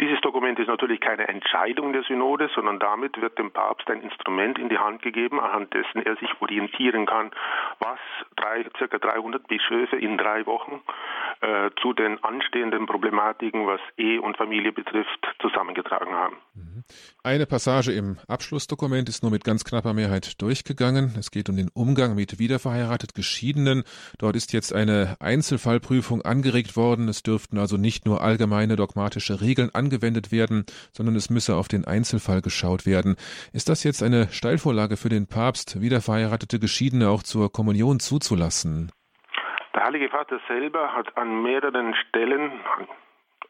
Dieses 0.00 0.20
Dokument 0.20 0.58
ist 0.58 0.68
natürlich 0.68 1.00
keine 1.00 1.28
Entscheidung 1.28 1.92
der 1.92 2.02
Synode, 2.02 2.50
sondern 2.54 2.78
damit 2.78 3.20
wird 3.20 3.38
dem 3.38 3.50
Papst 3.50 3.88
ein 3.90 4.02
Instrument 4.02 4.58
in 4.58 4.68
die 4.68 4.78
Hand 4.78 5.02
gegeben, 5.02 5.40
anhand 5.40 5.72
dessen 5.74 6.04
er 6.04 6.16
sich 6.16 6.30
orientieren 6.40 7.06
kann, 7.06 7.30
was 7.78 7.98
drei, 8.36 8.64
circa 8.78 8.98
300 8.98 9.46
Bischöfe 9.46 9.96
in 9.96 10.18
drei 10.18 10.46
Wochen 10.46 10.80
äh, 11.40 11.70
zu 11.80 11.92
den 11.92 12.22
anstehenden 12.24 12.86
Problematiken, 12.86 13.66
was 13.66 13.80
Ehe 13.96 14.20
und 14.20 14.36
Familie 14.36 14.72
betrifft, 14.72 15.26
zusammengetragen 15.40 16.14
haben. 16.14 16.36
Mhm. 16.54 16.84
Eine 17.22 17.46
Passage 17.46 17.92
im 17.92 18.18
Abschlussdokument 18.28 19.08
ist 19.08 19.22
nur 19.22 19.30
mit 19.30 19.44
ganz 19.44 19.64
knapper 19.64 19.92
Mehrheit 19.92 20.40
durchgegangen. 20.40 21.14
Es 21.18 21.30
geht 21.30 21.48
um 21.48 21.56
den 21.56 21.68
Umgang 21.74 22.14
mit 22.14 22.38
wiederverheiratet 22.38 23.14
Geschiedenen. 23.14 23.84
Dort 24.18 24.36
ist 24.36 24.52
jetzt 24.52 24.74
eine 24.74 25.16
Einzelfallprüfung 25.20 26.22
angeregt 26.22 26.76
worden. 26.76 27.08
Es 27.08 27.22
dürften 27.22 27.58
also 27.58 27.76
nicht 27.76 28.06
nur 28.06 28.22
allgemeine 28.30 28.76
dogmatische 28.76 29.40
Regeln 29.40 29.70
angewendet 29.74 30.32
werden, 30.32 30.64
sondern 30.92 31.16
es 31.16 31.28
müsse 31.30 31.56
auf 31.56 31.68
den 31.68 31.84
Einzelfall 31.84 32.40
geschaut 32.40 32.86
werden. 32.86 33.16
Ist 33.52 33.68
das 33.68 33.84
jetzt 33.84 34.02
eine 34.02 34.28
Steilvorlage 34.28 34.96
für 34.96 35.08
den 35.08 35.26
Papst, 35.26 35.80
wiederverheiratete 35.80 36.58
Geschiedene 36.58 37.08
auch 37.08 37.22
zur 37.22 37.52
Kommunion 37.52 38.00
zuzulassen? 38.00 38.90
Der 39.74 39.84
Heilige 39.84 40.08
Vater 40.08 40.40
selber 40.48 40.94
hat 40.94 41.16
an 41.16 41.42
mehreren 41.42 41.94
Stellen 41.94 42.52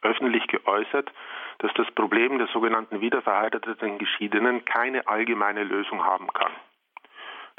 öffentlich 0.03 0.47
geäußert, 0.49 1.11
dass 1.59 1.73
das 1.75 1.91
Problem 1.95 2.39
der 2.39 2.49
sogenannten 2.49 3.01
wiederverheirateten 3.01 3.99
Geschiedenen 3.99 4.65
keine 4.65 5.07
allgemeine 5.07 5.63
Lösung 5.63 6.03
haben 6.03 6.29
kann. 6.33 6.53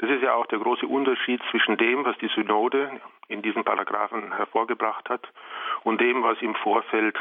Das 0.02 0.10
ist 0.10 0.20
ja 0.20 0.34
auch 0.34 0.46
der 0.46 0.58
große 0.58 0.84
Unterschied 0.84 1.40
zwischen 1.52 1.76
dem, 1.76 2.04
was 2.04 2.18
die 2.18 2.26
Synode 2.34 2.90
in 3.28 3.40
diesen 3.40 3.62
Paragraphen 3.62 4.34
hervorgebracht 4.36 5.08
hat 5.08 5.28
und 5.84 6.00
dem, 6.00 6.24
was 6.24 6.42
im 6.42 6.56
Vorfeld 6.56 7.16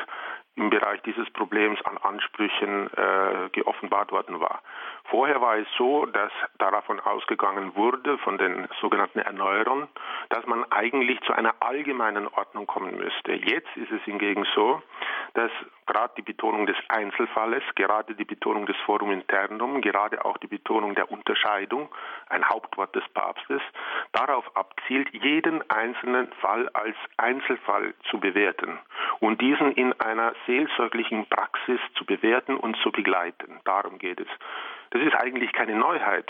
im 0.56 0.72
Bereich 0.72 1.00
dieses 1.04 1.30
Problems 1.30 1.80
an 1.86 2.00
Ansprüchen 2.00 2.90
äh, 2.94 3.50
geoffenbart 3.52 4.12
worden 4.12 4.40
war. 4.40 4.64
Vorher 5.06 5.42
war 5.42 5.58
es 5.58 5.68
so, 5.78 6.06
dass 6.06 6.32
davon 6.58 7.00
ausgegangen 7.00 7.76
wurde, 7.76 8.18
von 8.20 8.38
den 8.38 8.68
sogenannten 8.80 9.20
Erneuerern, 9.20 9.88
dass 10.30 10.46
man 10.46 10.66
eigentlich 10.72 11.22
zu 11.22 11.34
einer 11.34 11.54
allgemeinen 11.60 12.28
Ordnung 12.28 12.68
kommen 12.68 12.98
müsste. 12.98 13.34
Jetzt 13.34 13.70
ist 13.76 13.92
es 13.92 14.02
hingegen 14.04 14.46
so, 14.56 14.82
dass 15.34 15.52
gerade 15.86 16.14
die 16.18 16.22
Betonung 16.22 16.66
des 16.66 16.76
Einzelfalles, 16.90 17.64
gerade 17.76 18.16
die 18.16 18.26
Betonung 18.26 18.66
des 18.66 18.76
Forum 18.86 19.12
Internum, 19.12 19.82
gerade 19.82 20.24
auch 20.26 20.38
die 20.38 20.48
Betonung 20.48 20.96
der 20.96 21.12
Unterscheidung, 21.12 21.90
ein 22.30 22.48
Hauptwort 22.48 22.96
des 22.96 23.08
Papstes, 23.10 23.62
darauf 24.12 24.46
abzielt, 24.56 25.10
jeden 25.14 25.70
einzelnen 25.70 26.32
Fall 26.42 26.70
als 26.70 26.96
Einzelfall 27.18 27.94
zu 28.10 28.20
bewerten 28.20 28.80
und 29.20 29.40
diesen 29.42 29.72
in 29.74 29.94
einer 30.02 30.34
seelsorglichen 30.48 31.28
Praxis 31.28 31.80
zu 31.96 32.06
bewerten 32.06 32.58
und 32.58 32.76
zu 32.78 32.92
begleiten. 32.92 33.60
Darum 33.64 33.98
geht 33.98 34.20
es. 34.20 34.28
Das 34.92 35.02
ist 35.02 35.16
eigentlich 35.16 35.52
keine 35.54 35.76
Neuheit. 35.76 36.30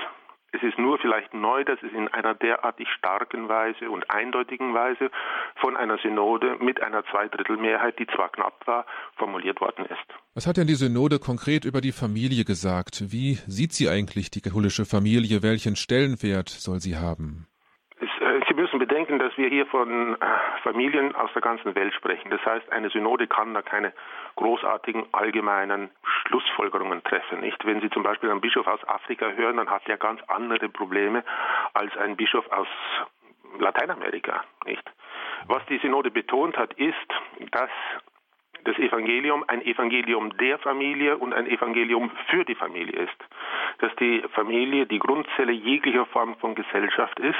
Es 0.53 0.61
ist 0.63 0.77
nur 0.77 0.99
vielleicht 0.99 1.33
neu, 1.33 1.63
dass 1.63 1.81
es 1.81 1.93
in 1.93 2.09
einer 2.09 2.35
derartig 2.35 2.87
starken 2.97 3.47
Weise 3.47 3.89
und 3.89 4.11
eindeutigen 4.11 4.73
Weise 4.73 5.09
von 5.55 5.77
einer 5.77 5.97
Synode 5.97 6.57
mit 6.59 6.83
einer 6.83 7.05
Zweidrittelmehrheit, 7.05 7.97
die 7.99 8.07
zwar 8.07 8.29
knapp 8.29 8.67
war, 8.67 8.85
formuliert 9.15 9.61
worden 9.61 9.85
ist. 9.85 10.05
Was 10.33 10.47
hat 10.47 10.57
denn 10.57 10.67
die 10.67 10.75
Synode 10.75 11.19
konkret 11.19 11.63
über 11.63 11.79
die 11.79 11.93
Familie 11.93 12.43
gesagt? 12.43 13.11
Wie 13.13 13.35
sieht 13.47 13.71
sie 13.71 13.87
eigentlich 13.87 14.29
die 14.29 14.41
katholische 14.41 14.85
Familie? 14.85 15.41
Welchen 15.41 15.77
Stellenwert 15.77 16.49
soll 16.49 16.81
sie 16.81 16.97
haben? 16.97 17.47
Müssen 18.71 18.87
bedenken, 18.87 19.19
dass 19.19 19.37
wir 19.37 19.49
hier 19.49 19.65
von 19.65 20.15
äh, 20.15 20.17
Familien 20.63 21.13
aus 21.13 21.29
der 21.33 21.41
ganzen 21.41 21.75
Welt 21.75 21.93
sprechen. 21.93 22.29
Das 22.29 22.39
heißt, 22.45 22.71
eine 22.71 22.89
Synode 22.89 23.27
kann 23.27 23.53
da 23.53 23.61
keine 23.61 23.91
großartigen 24.37 25.03
allgemeinen 25.11 25.89
Schlussfolgerungen 26.03 27.03
treffen. 27.03 27.41
Nicht? 27.41 27.65
Wenn 27.65 27.81
Sie 27.81 27.89
zum 27.89 28.03
Beispiel 28.03 28.31
einen 28.31 28.39
Bischof 28.39 28.65
aus 28.67 28.79
Afrika 28.87 29.29
hören, 29.31 29.57
dann 29.57 29.69
hat 29.69 29.81
er 29.89 29.97
ganz 29.97 30.21
andere 30.29 30.69
Probleme 30.69 31.25
als 31.73 31.95
ein 31.97 32.15
Bischof 32.15 32.49
aus 32.49 32.67
Lateinamerika. 33.59 34.45
Nicht? 34.63 34.89
Was 35.47 35.65
die 35.65 35.79
Synode 35.79 36.09
betont 36.09 36.57
hat, 36.57 36.73
ist, 36.75 36.95
dass 37.51 37.69
das 38.65 38.77
Evangelium 38.77 39.43
ein 39.47 39.61
Evangelium 39.61 40.35
der 40.37 40.57
Familie 40.59 41.17
und 41.17 41.33
ein 41.33 41.47
Evangelium 41.47 42.11
für 42.29 42.45
die 42.45 42.55
Familie 42.55 43.03
ist. 43.03 43.17
Dass 43.79 43.95
die 43.95 44.23
Familie 44.33 44.85
die 44.85 44.99
Grundzelle 44.99 45.51
jeglicher 45.51 46.05
Form 46.05 46.35
von 46.37 46.55
Gesellschaft 46.55 47.19
ist, 47.19 47.37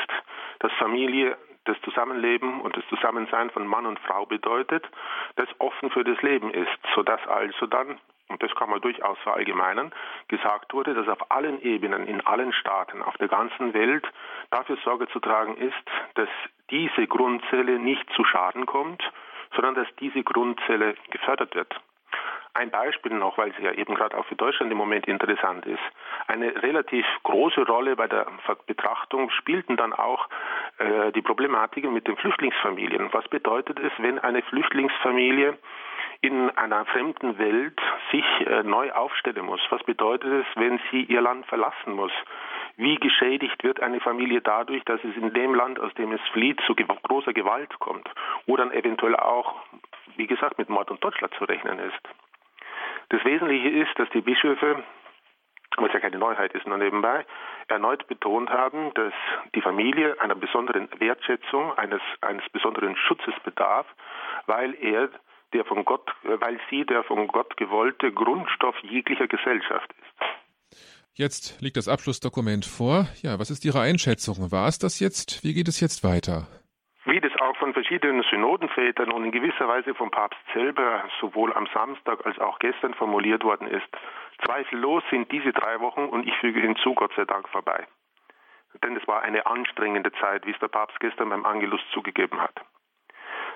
dass 0.60 0.71
Familie 0.73 1.38
das 1.65 1.79
Zusammenleben 1.81 2.62
und 2.62 2.75
das 2.75 2.84
Zusammensein 2.89 3.49
von 3.51 3.67
Mann 3.67 3.86
und 3.86 3.99
Frau 3.99 4.25
bedeutet, 4.25 4.88
das 5.36 5.47
offen 5.60 5.91
für 5.91 6.03
das 6.03 6.21
Leben 6.21 6.51
ist, 6.51 6.69
sodass 6.95 7.25
also 7.27 7.67
dann, 7.67 7.99
und 8.29 8.41
das 8.41 8.53
kann 8.55 8.69
man 8.69 8.81
durchaus 8.81 9.17
verallgemeinern, 9.19 9.91
gesagt 10.27 10.73
wurde, 10.73 10.93
dass 10.93 11.07
auf 11.07 11.31
allen 11.31 11.62
Ebenen, 11.62 12.07
in 12.07 12.25
allen 12.25 12.53
Staaten, 12.53 13.01
auf 13.03 13.17
der 13.17 13.27
ganzen 13.27 13.73
Welt 13.73 14.07
dafür 14.49 14.77
Sorge 14.84 15.07
zu 15.10 15.19
tragen 15.19 15.55
ist, 15.57 15.75
dass 16.15 16.29
diese 16.71 17.05
Grundzelle 17.05 17.77
nicht 17.77 18.10
zu 18.13 18.23
Schaden 18.23 18.65
kommt, 18.65 19.03
sondern 19.56 19.76
dass 19.76 19.88
diese 20.00 20.24
Grundzelle 20.24 20.96
gefördert 21.10 21.56
wird. 21.56 21.76
Ein 22.54 22.70
Beispiel 22.70 23.14
noch, 23.14 23.38
weil 23.38 23.54
sie 23.54 23.64
ja 23.64 23.72
eben 23.72 23.96
gerade 23.96 24.18
auch 24.18 24.26
für 24.26 24.36
Deutschland 24.36 24.72
im 24.72 24.78
Moment 24.78 25.08
interessant 25.08 25.66
ist. 25.66 25.80
Eine 26.28 26.62
relativ 26.62 27.06
große 27.24 27.66
Rolle 27.66 27.96
bei 27.96 28.08
der 28.08 28.28
Betrachtung 28.68 29.30
spielten 29.30 29.78
dann 29.78 29.94
auch 29.94 30.28
äh, 30.78 31.14
die 31.14 31.22
Problematiken 31.22 31.94
mit 31.94 32.08
den 32.08 32.18
Flüchtlingsfamilien. 32.18 33.08
Was 33.14 33.26
bedeutet 33.30 33.80
es, 33.80 33.94
wenn 34.00 34.20
eine 34.20 34.42
Flüchtlingsfamilie 34.42 35.58
in 36.20 36.50
einer 36.52 36.84
fremden 36.86 37.38
Welt 37.38 37.80
sich 38.12 38.26
äh, 38.46 38.64
neu 38.64 38.92
aufstellen 38.92 39.46
muss? 39.46 39.62
Was 39.70 39.84
bedeutet 39.84 40.46
es, 40.46 40.46
wenn 40.56 40.80
sie 40.92 41.04
ihr 41.04 41.22
Land 41.22 41.46
verlassen 41.46 41.94
muss? 41.94 42.12
Wie 42.82 42.96
geschädigt 42.96 43.63
wird 43.63 43.80
eine 43.80 44.00
Familie 44.00 44.41
dadurch, 44.41 44.84
dass 44.86 45.00
es 45.04 45.15
in 45.15 45.32
dem 45.34 45.54
Land, 45.54 45.80
aus 45.80 45.94
dem 45.94 46.12
es 46.13 46.22
flieht, 46.34 46.60
zu 46.65 46.74
großer 46.74 47.32
Gewalt 47.32 47.78
kommt? 47.78 48.10
Oder 48.48 48.65
dann 48.65 48.74
eventuell 48.74 49.15
auch, 49.17 49.56
wie 50.15 50.26
gesagt, 50.26 50.58
mit 50.58 50.67
Mord 50.67 50.89
und 50.89 51.00
Totschlag 51.00 51.32
zu 51.36 51.46
rechnen 51.46 51.78
ist? 51.78 52.02
Das 53.10 53.24
Wesentliche 53.24 53.70
ist, 53.70 54.00
dass 54.00 54.10
die 54.10 54.22
Bischöfe 54.22 54.84
was 55.78 55.94
ja 55.94 56.00
keine 56.00 56.17
Neuheit 56.17 56.54
ist, 56.54 56.67
nur 56.67 56.78
nebenbei, 56.78 57.26
erneut 57.70 58.06
betont 58.08 58.50
haben, 58.50 58.94
dass 58.96 59.13
die 59.56 59.62
Familie 59.62 60.20
einer 60.20 60.36
besonderen 60.36 60.89
Wertschätzung, 60.98 61.78
eines, 61.78 62.02
eines 62.20 62.44
besonderen 62.50 62.98
Schutzes 62.98 63.34
bedarf, 63.46 63.86
weil 64.48 64.76
er 64.84 65.10
der 65.54 65.63
von 65.63 65.86
Gott, 65.86 66.12
weil 66.24 66.60
sie 66.70 66.86
der 66.86 67.04
von 67.04 67.28
Gott 67.28 67.56
gewollte 67.56 68.12
Grundstoff 68.12 68.78
jeglicher 68.80 69.28
Gesellschaft 69.28 69.89
ist. 69.94 70.51
Jetzt 71.13 71.62
liegt 71.62 71.76
das 71.76 71.89
Abschlussdokument 71.89 72.65
vor. 72.65 73.06
Ja, 73.21 73.38
was 73.38 73.50
ist 73.50 73.65
Ihre 73.65 73.82
Einschätzung? 73.82 74.52
War 74.52 74.67
es 74.67 74.80
das 74.80 75.00
jetzt? 75.02 75.43
Wie 75.43 75.54
geht 75.54 75.67
es 75.67 75.82
jetzt 75.82 76.06
weiter? 76.06 76.47
Wie 77.04 77.19
das 77.19 77.34
auch 77.41 77.58
von 77.58 77.74
verschiedenen 77.74 78.24
Synodenvätern 78.30 79.12
und 79.12 79.26
in 79.26 79.32
gewisser 79.32 79.67
Weise 79.67 79.93
vom 79.93 80.10
Papst 80.10 80.39
selber 80.54 81.04
sowohl 81.19 81.52
am 81.54 81.67
Samstag 81.74 82.26
als 82.26 82.39
auch 82.39 82.60
gestern 82.60 82.93
formuliert 82.93 83.43
worden 83.43 83.67
ist, 83.67 83.88
zweifellos 84.45 85.04
sind 85.10 85.30
diese 85.32 85.52
drei 85.52 85.82
Wochen 85.82 86.06
und 86.06 86.26
ich 86.26 86.36
füge 86.38 86.62
hinzu, 86.62 86.93
Gott 86.93 87.12
sei 87.15 87.26
Dank, 87.26 87.50
vorbei. 87.50 87.86
Denn 88.82 88.95
es 88.95 89.06
war 89.06 89.21
eine 89.21 89.45
anstrengende 89.47 90.13
Zeit, 90.13 90.45
wie 90.45 90.52
es 90.52 90.60
der 90.60 90.69
Papst 90.69 91.00
gestern 91.02 91.30
beim 91.30 91.45
Angelus 91.45 91.82
zugegeben 91.93 92.39
hat. 92.39 92.56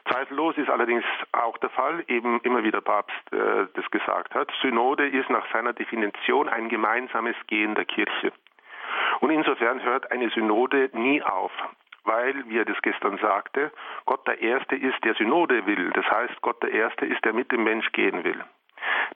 Zweifellos 0.07 0.57
ist 0.57 0.69
allerdings 0.69 1.03
auch 1.31 1.57
der 1.57 1.69
Fall, 1.71 2.03
eben 2.07 2.39
immer 2.41 2.63
wie 2.63 2.71
der 2.71 2.81
Papst 2.81 3.15
äh, 3.31 3.67
das 3.73 3.89
gesagt 3.91 4.35
hat, 4.35 4.51
Synode 4.61 5.07
ist 5.07 5.29
nach 5.29 5.45
seiner 5.51 5.73
Definition 5.73 6.47
ein 6.47 6.69
gemeinsames 6.69 7.35
Gehen 7.47 7.75
der 7.75 7.85
Kirche. 7.85 8.31
Und 9.19 9.31
insofern 9.31 9.81
hört 9.83 10.11
eine 10.11 10.29
Synode 10.29 10.89
nie 10.93 11.21
auf 11.21 11.51
weil, 12.05 12.47
wie 12.47 12.59
er 12.59 12.65
das 12.65 12.81
gestern 12.81 13.17
sagte, 13.17 13.71
Gott 14.05 14.25
der 14.27 14.41
Erste 14.41 14.75
ist, 14.75 15.03
der 15.03 15.15
Synode 15.15 15.65
will. 15.65 15.89
Das 15.91 16.05
heißt, 16.05 16.41
Gott 16.41 16.61
der 16.63 16.71
Erste 16.71 17.05
ist, 17.05 17.23
der 17.25 17.33
mit 17.33 17.51
dem 17.51 17.63
Mensch 17.63 17.91
gehen 17.91 18.23
will. 18.23 18.43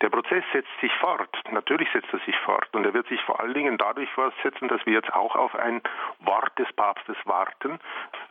Der 0.01 0.09
Prozess 0.09 0.43
setzt 0.53 0.69
sich 0.79 0.93
fort. 0.95 1.29
Natürlich 1.51 1.89
setzt 1.91 2.11
er 2.13 2.19
sich 2.19 2.37
fort. 2.39 2.67
Und 2.73 2.85
er 2.85 2.93
wird 2.93 3.07
sich 3.07 3.21
vor 3.23 3.39
allen 3.39 3.53
Dingen 3.53 3.77
dadurch 3.77 4.09
fortsetzen, 4.11 4.67
dass 4.67 4.85
wir 4.85 4.93
jetzt 4.93 5.13
auch 5.13 5.35
auf 5.35 5.55
ein 5.55 5.81
Wort 6.19 6.57
des 6.57 6.71
Papstes 6.73 7.17
warten, 7.25 7.79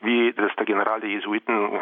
wie 0.00 0.32
das 0.32 0.54
der 0.56 0.64
General 0.64 1.00
der 1.00 1.10
Jesuiten 1.10 1.74
äh, 1.74 1.80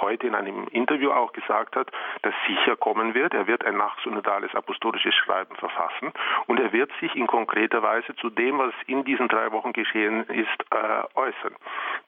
heute 0.00 0.26
in 0.26 0.34
einem 0.34 0.68
Interview 0.68 1.10
auch 1.10 1.32
gesagt 1.32 1.76
hat, 1.76 1.90
das 2.22 2.34
sicher 2.46 2.76
kommen 2.76 3.14
wird. 3.14 3.34
Er 3.34 3.46
wird 3.46 3.64
ein 3.64 3.76
nachsynodales 3.76 4.54
apostolisches 4.54 5.14
Schreiben 5.14 5.56
verfassen 5.56 6.12
und 6.46 6.60
er 6.60 6.72
wird 6.72 6.90
sich 7.00 7.14
in 7.14 7.26
konkreter 7.26 7.82
Weise 7.82 8.14
zu 8.16 8.30
dem, 8.30 8.58
was 8.58 8.74
in 8.86 9.04
diesen 9.04 9.28
drei 9.28 9.50
Wochen 9.52 9.72
geschehen 9.72 10.24
ist, 10.24 10.64
äh, 10.70 11.18
äußern. 11.18 11.54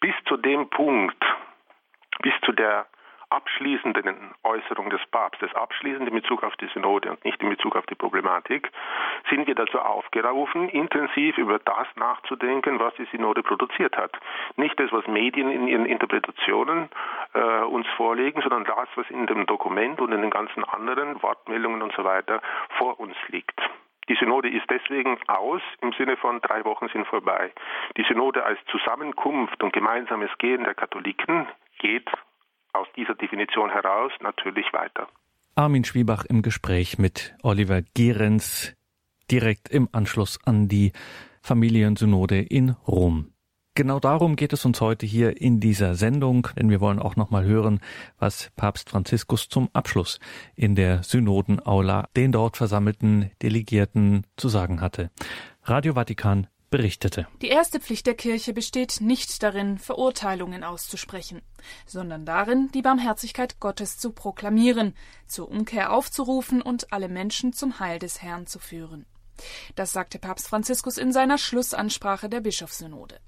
Bis 0.01 0.14
zu 0.27 0.37
dem 0.37 0.68
Punkt, 0.68 1.25
bis 2.23 2.35
zu 2.42 2.53
der 2.53 2.87
abschließenden 3.31 4.35
Äußerung 4.43 4.90
des 4.90 5.01
Papstes, 5.11 5.55
abschließend 5.55 6.09
in 6.09 6.14
Bezug 6.14 6.43
auf 6.43 6.57
die 6.57 6.66
Synode 6.75 7.11
und 7.11 7.25
nicht 7.25 7.43
in 7.43 7.49
Bezug 7.49 7.77
auf 7.77 7.87
die 7.87 7.95
Problematik, 7.95 8.71
sind 9.29 9.47
wir 9.47 9.55
dazu 9.55 9.79
aufgerufen, 9.79 10.69
intensiv 10.69 11.38
über 11.38 11.59
das 11.59 11.87
nachzudenken, 11.97 12.79
was 12.81 12.95
die 12.95 13.07
Synode 13.07 13.43
produziert 13.43 13.97
hat. 13.97 14.12
Nicht 14.57 14.79
das, 14.79 14.93
was 14.93 15.07
Medien 15.07 15.51
in 15.51 15.69
ihren 15.69 15.87
Interpretationen 15.87 16.88
äh, 17.35 17.62
uns 17.62 17.87
vorlegen, 17.97 18.40
sondern 18.43 18.64
das, 18.64 18.88
was 18.97 19.09
in 19.11 19.27
dem 19.27 19.47
Dokument 19.47 20.01
und 20.01 20.12
in 20.12 20.21
den 20.21 20.31
ganzen 20.31 20.64
anderen 20.64 21.23
Wortmeldungen 21.23 21.83
und 21.83 21.93
so 21.93 22.05
weiter 22.05 22.40
vor 22.79 22.99
uns 22.99 23.16
liegt. 23.29 23.61
Die 24.09 24.16
Synode 24.16 24.49
ist 24.49 24.69
deswegen 24.69 25.19
aus 25.29 25.62
im 25.83 25.93
Sinne 25.93 26.16
von 26.16 26.40
drei 26.40 26.64
Wochen 26.64 26.88
sind 26.88 27.07
vorbei. 27.07 27.53
Die 27.97 28.03
Synode 28.03 28.45
als 28.45 28.59
Zusammenkunft 28.66 29.62
und 29.62 29.73
gemeinsames 29.73 30.31
Gehen 30.38 30.64
der 30.64 30.75
Katholiken 30.75 31.47
geht 31.79 32.11
aus 32.72 32.87
dieser 32.96 33.14
Definition 33.14 33.70
heraus 33.70 34.12
natürlich 34.20 34.66
weiter. 34.72 35.09
Armin 35.54 35.85
Schwiebach 35.85 36.24
im 36.24 36.42
Gespräch 36.42 36.98
mit 36.98 37.35
Oliver 37.42 37.83
Gehrens 37.94 38.74
direkt 39.30 39.68
im 39.68 39.88
Anschluss 39.92 40.38
an 40.44 40.68
die 40.68 40.92
Familiensynode 41.42 42.40
in 42.40 42.70
Rom. 42.70 43.33
Genau 43.74 44.00
darum 44.00 44.37
geht 44.37 44.52
es 44.52 44.64
uns 44.64 44.80
heute 44.80 45.06
hier 45.06 45.40
in 45.40 45.61
dieser 45.61 45.94
Sendung, 45.94 46.48
denn 46.56 46.70
wir 46.70 46.80
wollen 46.80 46.98
auch 46.98 47.16
noch 47.16 47.30
mal 47.30 47.44
hören, 47.44 47.80
was 48.18 48.50
Papst 48.56 48.90
Franziskus 48.90 49.48
zum 49.48 49.70
Abschluss 49.72 50.18
in 50.56 50.74
der 50.74 51.02
Synodenaula 51.02 52.09
den 52.16 52.33
dort 52.33 52.56
versammelten 52.56 53.30
Delegierten 53.42 54.26
zu 54.37 54.48
sagen 54.48 54.80
hatte. 54.80 55.11
Radio 55.62 55.94
Vatikan 55.94 56.48
berichtete. 56.70 57.26
Die 57.42 57.48
erste 57.48 57.80
Pflicht 57.80 58.06
der 58.06 58.14
Kirche 58.14 58.52
besteht 58.52 59.00
nicht 59.00 59.42
darin, 59.42 59.78
Verurteilungen 59.78 60.64
auszusprechen, 60.64 61.42
sondern 61.87 62.24
darin, 62.24 62.70
die 62.72 62.83
Barmherzigkeit 62.83 63.61
Gottes 63.61 63.98
zu 63.98 64.12
proklamieren, 64.12 64.94
zur 65.26 65.50
Umkehr 65.50 65.92
aufzurufen 65.92 66.62
und 66.62 66.92
alle 66.92 67.09
Menschen 67.09 67.52
zum 67.52 67.80
Heil 67.80 67.98
des 67.98 68.22
Herrn 68.22 68.46
zu 68.46 68.59
führen. 68.59 69.06
Das 69.74 69.92
sagte 69.92 70.18
Papst 70.18 70.48
Franziskus 70.48 70.98
in 70.98 71.12
seiner 71.12 71.38
Schlussansprache 71.38 72.28
der 72.28 72.40
Bischofssynode. 72.40 73.20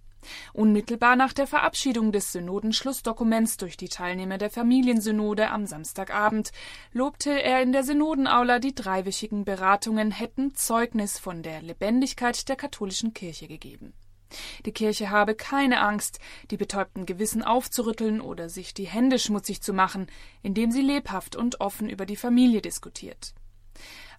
Unmittelbar 0.52 1.16
nach 1.16 1.32
der 1.32 1.46
Verabschiedung 1.46 2.12
des 2.12 2.32
Synodenschlussdokuments 2.32 3.56
durch 3.56 3.76
die 3.76 3.88
Teilnehmer 3.88 4.38
der 4.38 4.50
Familiensynode 4.50 5.50
am 5.50 5.66
Samstagabend 5.66 6.52
lobte 6.92 7.42
er 7.42 7.62
in 7.62 7.72
der 7.72 7.85
Synodenaula, 7.85 8.58
die 8.58 8.74
dreiwöchigen 8.74 9.44
Beratungen 9.44 10.11
hätten 10.11 10.54
Zeugnis 10.54 11.18
von 11.18 11.42
der 11.42 11.62
Lebendigkeit 11.62 12.48
der 12.48 12.56
katholischen 12.56 13.14
Kirche 13.14 13.48
gegeben. 13.48 13.92
Die 14.64 14.72
Kirche 14.72 15.11
habe 15.11 15.35
keine 15.35 15.80
Angst, 15.80 16.18
die 16.50 16.56
betäubten 16.56 17.06
Gewissen 17.06 17.42
aufzurütteln 17.42 18.20
oder 18.20 18.48
sich 18.48 18.74
die 18.74 18.87
Hände 18.87 19.18
schmutzig 19.18 19.62
zu 19.62 19.72
machen, 19.72 20.06
indem 20.42 20.70
sie 20.70 20.82
lebhaft 20.82 21.37
und 21.37 21.61
offen 21.61 21.88
über 21.88 22.06
die 22.06 22.16
Familie 22.16 22.62
diskutiert. 22.62 23.35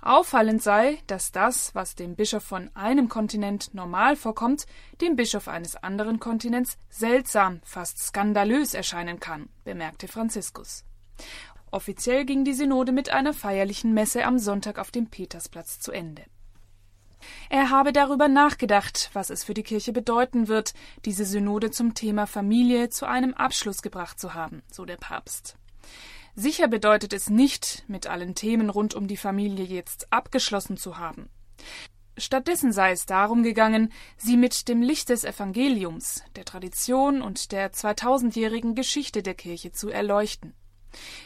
Auffallend 0.05 0.61
sei, 0.61 0.99
dass 1.07 1.31
das, 1.31 1.73
was 1.75 1.95
dem 1.95 2.15
Bischof 2.15 2.43
von 2.43 2.69
einem 2.75 3.07
Kontinent 3.07 3.73
normal 3.73 4.17
vorkommt, 4.17 4.65
dem 4.99 5.15
Bischof 5.15 5.47
eines 5.47 5.77
anderen 5.77 6.19
Kontinents 6.19 6.77
seltsam, 6.89 7.61
fast 7.63 7.99
skandalös 7.99 8.73
erscheinen 8.73 9.21
kann, 9.21 9.47
bemerkte 9.63 10.09
Franziskus. 10.09 10.83
Offiziell 11.71 12.25
ging 12.25 12.43
die 12.43 12.53
Synode 12.53 12.91
mit 12.91 13.11
einer 13.11 13.33
feierlichen 13.33 13.93
Messe 13.93 14.25
am 14.25 14.39
Sonntag 14.39 14.77
auf 14.77 14.91
dem 14.91 15.07
Petersplatz 15.07 15.79
zu 15.79 15.93
Ende. 15.93 16.23
Er 17.49 17.69
habe 17.69 17.93
darüber 17.93 18.27
nachgedacht, 18.27 19.09
was 19.13 19.29
es 19.29 19.45
für 19.45 19.53
die 19.53 19.63
Kirche 19.63 19.93
bedeuten 19.93 20.49
wird, 20.49 20.73
diese 21.05 21.23
Synode 21.23 21.71
zum 21.71 21.93
Thema 21.93 22.27
Familie 22.27 22.89
zu 22.89 23.07
einem 23.07 23.33
Abschluss 23.33 23.81
gebracht 23.81 24.19
zu 24.19 24.33
haben, 24.33 24.63
so 24.69 24.83
der 24.83 24.97
Papst. 24.97 25.55
Sicher 26.35 26.67
bedeutet 26.67 27.13
es 27.13 27.29
nicht, 27.29 27.83
mit 27.87 28.07
allen 28.07 28.33
Themen 28.33 28.69
rund 28.69 28.95
um 28.95 29.07
die 29.07 29.17
Familie 29.17 29.65
jetzt 29.65 30.11
abgeschlossen 30.11 30.77
zu 30.77 30.97
haben. 30.97 31.29
Stattdessen 32.17 32.71
sei 32.71 32.91
es 32.91 33.05
darum 33.05 33.43
gegangen, 33.43 33.91
sie 34.17 34.37
mit 34.37 34.67
dem 34.67 34.81
Licht 34.81 35.09
des 35.09 35.23
Evangeliums, 35.23 36.23
der 36.35 36.45
Tradition 36.45 37.21
und 37.21 37.51
der 37.51 37.71
2000-jährigen 37.71 38.75
Geschichte 38.75 39.23
der 39.23 39.33
Kirche 39.33 39.71
zu 39.71 39.89
erleuchten. 39.89 40.53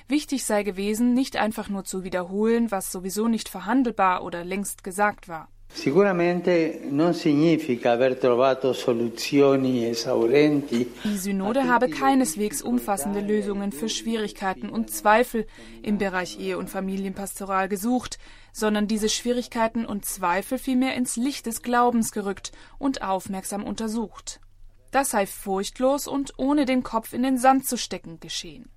Wichtig 0.08 0.46
sei 0.46 0.64
gewesen, 0.64 1.14
nicht 1.14 1.36
einfach 1.36 1.68
nur 1.68 1.84
zu 1.84 2.04
wiederholen, 2.04 2.72
was 2.72 2.92
sowieso 2.92 3.28
nicht 3.28 3.50
verhandelbar 3.50 4.24
oder 4.24 4.46
längst 4.46 4.84
gesagt 4.84 5.28
war. 5.28 5.50
Sicuramente 5.78 6.82
non 6.90 7.14
significa 7.14 7.92
aver 7.92 8.18
trovato 8.18 8.74
soluzioni 8.74 9.86
esaurenti. 9.86 10.92
Die 11.04 11.18
Synode 11.18 11.68
habe 11.68 11.88
keineswegs 11.88 12.64
umfassende 12.64 13.20
Lösungen 13.20 13.72
für 13.72 13.88
Schwierigkeiten 13.88 14.70
und 14.70 14.90
Zweifel 14.90 15.46
im 15.84 16.00
Bereich 16.00 16.40
Ehe 16.40 16.58
und 16.58 16.72
Familienpastoral 16.72 17.70
gesucht, 17.70 18.18
sondern 18.52 18.88
diese 18.88 19.08
Schwierigkeiten 19.08 19.86
und 19.86 20.04
Zweifel 20.04 20.58
vielmehr 20.58 20.96
ins 20.96 21.16
Licht 21.16 21.46
des 21.46 21.62
Glaubens 21.62 22.12
gerückt 22.12 22.52
und 22.80 23.04
aufmerksam 23.04 23.64
untersucht. 23.64 24.40
Das 24.90 25.12
sei 25.12 25.28
furchtlos 25.28 26.08
und 26.08 26.34
ohne 26.38 26.66
den 26.66 26.82
Kopf 26.82 27.14
in 27.14 27.22
den 27.22 27.38
Sand 27.38 27.68
zu 27.68 27.78
stecken 27.78 28.20
geschehen. 28.20 28.72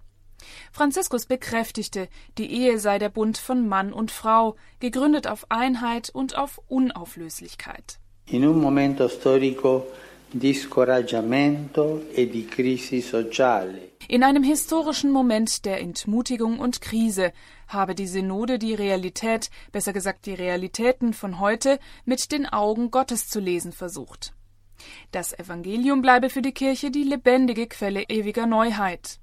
Franziskus 0.72 1.26
bekräftigte, 1.26 2.08
die 2.38 2.52
Ehe 2.52 2.78
sei 2.78 2.98
der 2.98 3.08
Bund 3.08 3.38
von 3.38 3.68
Mann 3.68 3.92
und 3.92 4.10
Frau, 4.10 4.56
gegründet 4.78 5.26
auf 5.26 5.46
Einheit 5.50 6.10
und 6.10 6.36
auf 6.36 6.60
Unauflöslichkeit. 6.68 7.98
In 8.26 8.46
un 8.46 8.60
momento 8.60 9.08
storico 9.08 9.86
di 10.32 10.54
scoraggiamento 10.54 12.06
e 12.12 12.28
di 12.28 12.46
crisi 12.46 13.00
sociale. 13.00 13.90
In 14.08 14.22
einem 14.22 14.42
historischen 14.42 15.10
Moment 15.10 15.64
der 15.64 15.80
Entmutigung 15.80 16.58
und 16.58 16.80
Krise 16.80 17.32
habe 17.68 17.94
die 17.94 18.06
Synode 18.06 18.58
die 18.58 18.74
Realität, 18.74 19.50
besser 19.72 19.92
gesagt 19.92 20.26
die 20.26 20.34
Realitäten 20.34 21.12
von 21.12 21.38
heute, 21.38 21.78
mit 22.04 22.32
den 22.32 22.46
Augen 22.46 22.90
Gottes 22.90 23.28
zu 23.28 23.40
lesen 23.40 23.72
versucht. 23.72 24.34
Das 25.12 25.38
Evangelium 25.38 26.02
bleibe 26.02 26.30
für 26.30 26.42
die 26.42 26.52
Kirche 26.54 26.90
die 26.90 27.04
lebendige 27.04 27.66
Quelle 27.66 28.04
ewiger 28.08 28.46
Neuheit. 28.46 29.19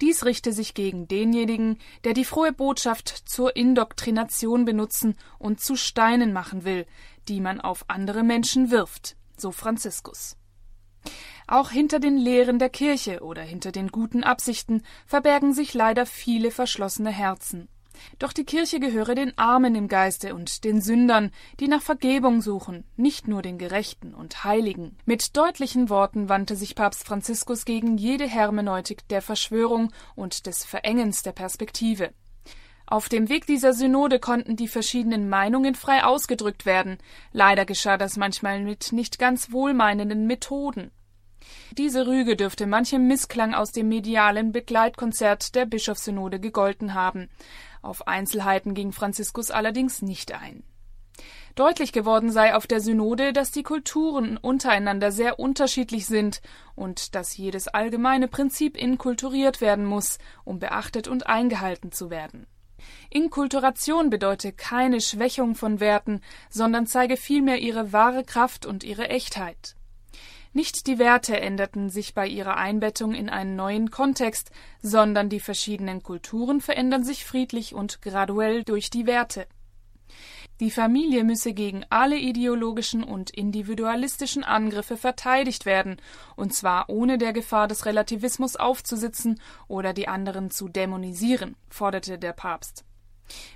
Dies 0.00 0.24
richte 0.24 0.52
sich 0.52 0.74
gegen 0.74 1.08
denjenigen, 1.08 1.78
der 2.04 2.14
die 2.14 2.24
frohe 2.24 2.52
Botschaft 2.52 3.08
zur 3.08 3.56
Indoktrination 3.56 4.64
benutzen 4.64 5.16
und 5.38 5.60
zu 5.60 5.76
Steinen 5.76 6.32
machen 6.32 6.64
will, 6.64 6.86
die 7.28 7.40
man 7.40 7.60
auf 7.60 7.84
andere 7.88 8.22
Menschen 8.22 8.70
wirft, 8.70 9.16
so 9.36 9.50
Franziskus. 9.50 10.36
Auch 11.46 11.70
hinter 11.70 12.00
den 12.00 12.16
Lehren 12.16 12.58
der 12.58 12.70
Kirche 12.70 13.20
oder 13.22 13.42
hinter 13.42 13.70
den 13.70 13.88
guten 13.88 14.24
Absichten 14.24 14.82
verbergen 15.06 15.52
sich 15.52 15.74
leider 15.74 16.06
viele 16.06 16.50
verschlossene 16.50 17.10
Herzen. 17.10 17.68
Doch 18.18 18.32
die 18.32 18.44
Kirche 18.44 18.80
gehöre 18.80 19.14
den 19.14 19.36
Armen 19.38 19.74
im 19.74 19.88
Geiste 19.88 20.34
und 20.34 20.64
den 20.64 20.80
Sündern, 20.80 21.30
die 21.60 21.68
nach 21.68 21.82
Vergebung 21.82 22.42
suchen, 22.42 22.84
nicht 22.96 23.28
nur 23.28 23.42
den 23.42 23.58
Gerechten 23.58 24.14
und 24.14 24.44
Heiligen. 24.44 24.96
Mit 25.04 25.36
deutlichen 25.36 25.88
Worten 25.88 26.28
wandte 26.28 26.56
sich 26.56 26.74
Papst 26.74 27.06
Franziskus 27.06 27.64
gegen 27.64 27.96
jede 27.96 28.26
Hermeneutik 28.26 29.06
der 29.08 29.22
Verschwörung 29.22 29.92
und 30.14 30.46
des 30.46 30.64
Verengens 30.64 31.22
der 31.22 31.32
Perspektive. 31.32 32.12
Auf 32.86 33.08
dem 33.08 33.30
Weg 33.30 33.46
dieser 33.46 33.72
Synode 33.72 34.18
konnten 34.18 34.56
die 34.56 34.68
verschiedenen 34.68 35.28
Meinungen 35.28 35.74
frei 35.74 36.04
ausgedrückt 36.04 36.66
werden. 36.66 36.98
Leider 37.32 37.64
geschah 37.64 37.96
das 37.96 38.16
manchmal 38.16 38.60
mit 38.60 38.92
nicht 38.92 39.18
ganz 39.18 39.52
wohlmeinenden 39.52 40.26
Methoden. 40.26 40.90
Diese 41.72 42.06
Rüge 42.06 42.36
dürfte 42.36 42.66
manchem 42.66 43.06
Missklang 43.06 43.54
aus 43.54 43.72
dem 43.72 43.88
medialen 43.88 44.52
Begleitkonzert 44.52 45.54
der 45.54 45.66
Bischofssynode 45.66 46.40
gegolten 46.40 46.94
haben. 46.94 47.28
Auf 47.84 48.08
Einzelheiten 48.08 48.72
ging 48.72 48.92
Franziskus 48.92 49.50
allerdings 49.50 50.00
nicht 50.00 50.32
ein. 50.32 50.64
Deutlich 51.54 51.92
geworden 51.92 52.32
sei 52.32 52.54
auf 52.54 52.66
der 52.66 52.80
Synode, 52.80 53.34
dass 53.34 53.50
die 53.50 53.62
Kulturen 53.62 54.38
untereinander 54.38 55.12
sehr 55.12 55.38
unterschiedlich 55.38 56.06
sind 56.06 56.40
und 56.74 57.14
dass 57.14 57.36
jedes 57.36 57.68
allgemeine 57.68 58.26
Prinzip 58.26 58.78
inkulturiert 58.78 59.60
werden 59.60 59.84
muss, 59.84 60.16
um 60.44 60.58
beachtet 60.58 61.08
und 61.08 61.26
eingehalten 61.26 61.92
zu 61.92 62.08
werden. 62.08 62.46
Inkulturation 63.10 64.08
bedeute 64.08 64.52
keine 64.52 65.02
Schwächung 65.02 65.54
von 65.54 65.78
Werten, 65.78 66.22
sondern 66.48 66.86
zeige 66.86 67.18
vielmehr 67.18 67.58
ihre 67.58 67.92
wahre 67.92 68.24
Kraft 68.24 68.64
und 68.64 68.82
ihre 68.82 69.10
Echtheit. 69.10 69.76
Nicht 70.56 70.86
die 70.86 71.00
Werte 71.00 71.40
änderten 71.40 71.90
sich 71.90 72.14
bei 72.14 72.28
ihrer 72.28 72.56
Einbettung 72.56 73.12
in 73.12 73.28
einen 73.28 73.56
neuen 73.56 73.90
Kontext, 73.90 74.52
sondern 74.80 75.28
die 75.28 75.40
verschiedenen 75.40 76.04
Kulturen 76.04 76.60
verändern 76.60 77.02
sich 77.02 77.24
friedlich 77.24 77.74
und 77.74 78.00
graduell 78.02 78.62
durch 78.62 78.88
die 78.88 79.04
Werte. 79.04 79.48
Die 80.60 80.70
Familie 80.70 81.24
müsse 81.24 81.54
gegen 81.54 81.84
alle 81.90 82.16
ideologischen 82.16 83.02
und 83.02 83.30
individualistischen 83.30 84.44
Angriffe 84.44 84.96
verteidigt 84.96 85.66
werden, 85.66 85.96
und 86.36 86.54
zwar 86.54 86.88
ohne 86.88 87.18
der 87.18 87.32
Gefahr 87.32 87.66
des 87.66 87.84
Relativismus 87.84 88.54
aufzusitzen 88.54 89.40
oder 89.66 89.92
die 89.92 90.06
anderen 90.06 90.52
zu 90.52 90.68
dämonisieren, 90.68 91.56
forderte 91.68 92.16
der 92.16 92.32
Papst. 92.32 92.84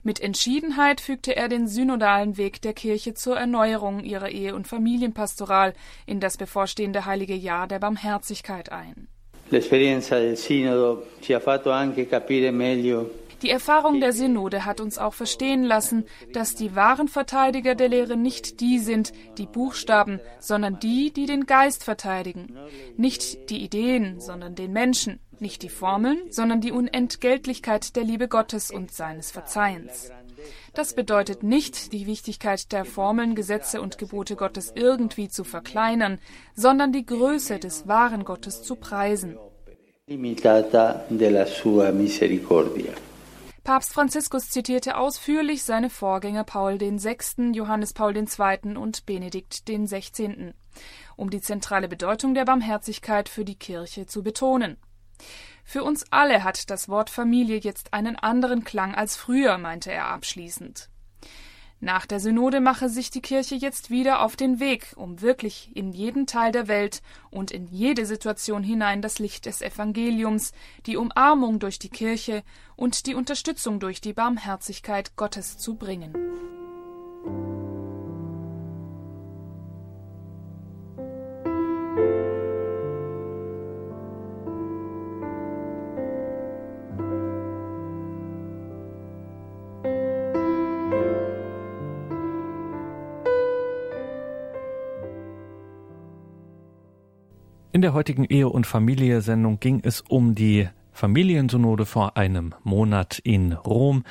Mit 0.03 0.21
Entschiedenheit 0.21 1.01
fügte 1.01 1.37
er 1.37 1.49
den 1.49 1.67
synodalen 1.69 2.37
Weg 2.37 2.63
der 2.63 2.73
Kirche 2.73 3.15
zur 3.15 3.37
Erneuerung 3.37 4.01
ihrer 4.01 4.31
Ehe- 4.31 4.55
und 4.55 4.67
Familienpastoral 4.67 5.75
in 6.07 6.21
das 6.21 6.37
bevorstehende 6.37 7.07
heilige 7.07 7.35
Jahr 7.35 7.67
der 7.67 7.79
Barmherzigkeit 7.79 8.73
ein. 8.73 9.09
Die 13.43 13.51
Erfahrung 13.51 14.01
der 14.01 14.13
Synode 14.13 14.65
hat 14.65 14.81
uns 14.81 14.99
auch 14.99 15.15
verstehen 15.15 15.63
lassen, 15.63 16.05
dass 16.33 16.57
die 16.57 16.75
wahren 16.75 17.09
Verteidiger 17.09 17.75
der 17.77 17.89
Lehre 17.89 18.17
nicht 18.17 18.61
die 18.61 18.79
sind, 18.81 19.13
die 19.39 19.47
Buchstaben, 19.47 20.21
sondern 20.41 20.81
die, 20.81 21.13
die 21.13 21.27
den 21.27 21.47
Geist 21.47 21.85
verteidigen. 21.85 22.57
Nicht 22.97 23.51
die 23.51 23.63
Ideen, 23.63 24.21
sondern 24.21 24.57
den 24.57 24.73
Menschen. 24.73 25.21
Nicht 25.41 25.63
die 25.63 25.69
Formeln, 25.69 26.19
sondern 26.31 26.61
die 26.61 26.73
Unentgeltlichkeit 26.73 27.95
der 27.97 28.05
Liebe 28.05 28.29
Gottes 28.29 28.71
und 28.71 28.91
seines 28.91 29.31
Verzeihens. 29.31 30.11
Das 30.75 30.95
bedeutet 30.95 31.43
nicht, 31.43 31.93
die 31.93 32.07
Wichtigkeit 32.07 32.73
der 32.73 32.85
Formeln, 32.85 33.35
Gesetze 33.35 33.81
und 33.81 33.99
Gebote 33.99 34.37
Gottes 34.37 34.73
irgendwie 34.75 35.29
zu 35.29 35.45
verkleinern, 35.45 36.19
sondern 36.55 36.93
die 36.93 37.07
Größe 37.07 37.59
des 37.59 37.89
wahren 37.89 38.25
Gottes 38.25 38.63
zu 38.63 38.77
preisen. 38.77 39.37
Papst 43.65 43.93
Franziskus 43.93 44.49
zitierte 44.49 44.97
ausführlich 44.97 45.63
seine 45.63 45.91
Vorgänger 45.91 46.45
Paul 46.45 46.81
VI., 46.81 47.53
Johannes 47.53 47.93
Paul 47.93 48.17
II. 48.17 48.77
und 48.77 49.05
Benedikt 49.05 49.65
XVI., 49.67 50.55
um 51.17 51.29
die 51.29 51.41
zentrale 51.41 51.89
Bedeutung 51.89 52.35
der 52.35 52.47
Barmherzigkeit 52.47 53.29
für 53.29 53.45
die 53.45 53.57
Kirche 53.57 54.07
zu 54.07 54.23
betonen. 54.23 54.79
Für 55.65 55.85
uns 55.85 56.05
alle 56.11 56.45
hat 56.45 56.71
das 56.71 56.89
Wort 56.89 57.11
Familie 57.11 57.59
jetzt 57.59 57.93
einen 57.93 58.17
anderen 58.17 58.65
Klang 58.65 58.95
als 58.95 59.17
früher, 59.17 59.59
meinte 59.59 59.93
er 59.93 60.07
abschließend. 60.07 60.89
Nach 61.81 62.07
der 62.07 62.19
Synode 62.19 62.61
mache 62.61 62.89
sich 62.89 63.11
die 63.11 63.21
Kirche 63.21 63.55
jetzt 63.55 63.89
wieder 63.89 64.23
auf 64.23 64.35
den 64.35 64.59
Weg, 64.59 64.95
um 64.97 65.21
wirklich 65.21 65.71
in 65.77 65.93
jeden 65.93 66.27
Teil 66.27 66.51
der 66.51 66.67
Welt 66.67 67.03
und 67.31 67.53
in 67.53 67.69
jede 67.69 68.05
Situation 68.05 68.65
hinein 68.65 69.01
das 69.01 69.21
Licht 69.21 69.47
des 69.47 69.63
Evangeliums, 69.63 70.53
die 70.87 70.97
Umarmung 70.97 71.61
durch 71.61 71.79
die 71.79 71.89
Kirche 71.89 72.43
und 72.75 73.07
die 73.07 73.15
Unterstützung 73.15 73.79
durch 73.79 74.01
die 74.01 74.13
Barmherzigkeit 74.13 75.15
Gottes 75.15 75.57
zu 75.57 75.77
bringen. 75.77 76.15
In 97.79 97.83
der 97.83 97.95
heutigen 97.95 98.25
Ehe- 98.25 98.49
und 98.49 98.67
Familie-Sendung 98.67 99.61
ging 99.61 99.83
es 99.85 100.01
um 100.01 100.35
die 100.35 100.69
Familiensynode 100.91 101.87
vor 101.87 102.17
einem 102.17 102.53
Monat 102.65 103.21
in 103.21 103.53
Rom. 103.53 104.03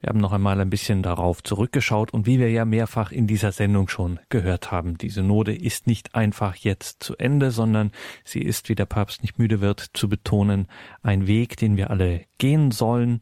Wir 0.00 0.08
haben 0.08 0.20
noch 0.20 0.32
einmal 0.32 0.58
ein 0.58 0.70
bisschen 0.70 1.02
darauf 1.02 1.42
zurückgeschaut 1.42 2.14
und 2.14 2.24
wie 2.24 2.38
wir 2.38 2.50
ja 2.50 2.64
mehrfach 2.64 3.12
in 3.12 3.26
dieser 3.26 3.52
Sendung 3.52 3.88
schon 3.88 4.20
gehört 4.30 4.72
haben, 4.72 4.96
die 4.96 5.10
Synode 5.10 5.54
ist 5.54 5.86
nicht 5.86 6.14
einfach 6.14 6.56
jetzt 6.56 7.02
zu 7.02 7.14
Ende, 7.18 7.50
sondern 7.50 7.92
sie 8.24 8.40
ist, 8.40 8.70
wie 8.70 8.74
der 8.74 8.86
Papst 8.86 9.20
nicht 9.20 9.38
müde 9.38 9.60
wird 9.60 9.90
zu 9.92 10.08
betonen, 10.08 10.66
ein 11.02 11.26
Weg, 11.26 11.58
den 11.58 11.76
wir 11.76 11.90
alle 11.90 12.22
gehen 12.38 12.70
sollen. 12.70 13.20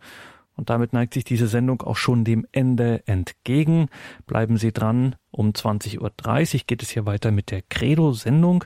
Und 0.54 0.70
damit 0.70 0.92
neigt 0.92 1.14
sich 1.14 1.22
diese 1.22 1.46
Sendung 1.46 1.82
auch 1.82 1.96
schon 1.96 2.24
dem 2.24 2.44
Ende 2.50 3.06
entgegen. 3.06 3.88
Bleiben 4.26 4.58
Sie 4.58 4.72
dran. 4.72 5.14
Um 5.30 5.50
20.30 5.50 5.98
Uhr 6.00 6.60
geht 6.66 6.82
es 6.82 6.90
hier 6.90 7.06
weiter 7.06 7.30
mit 7.30 7.52
der 7.52 7.62
Credo-Sendung. 7.62 8.64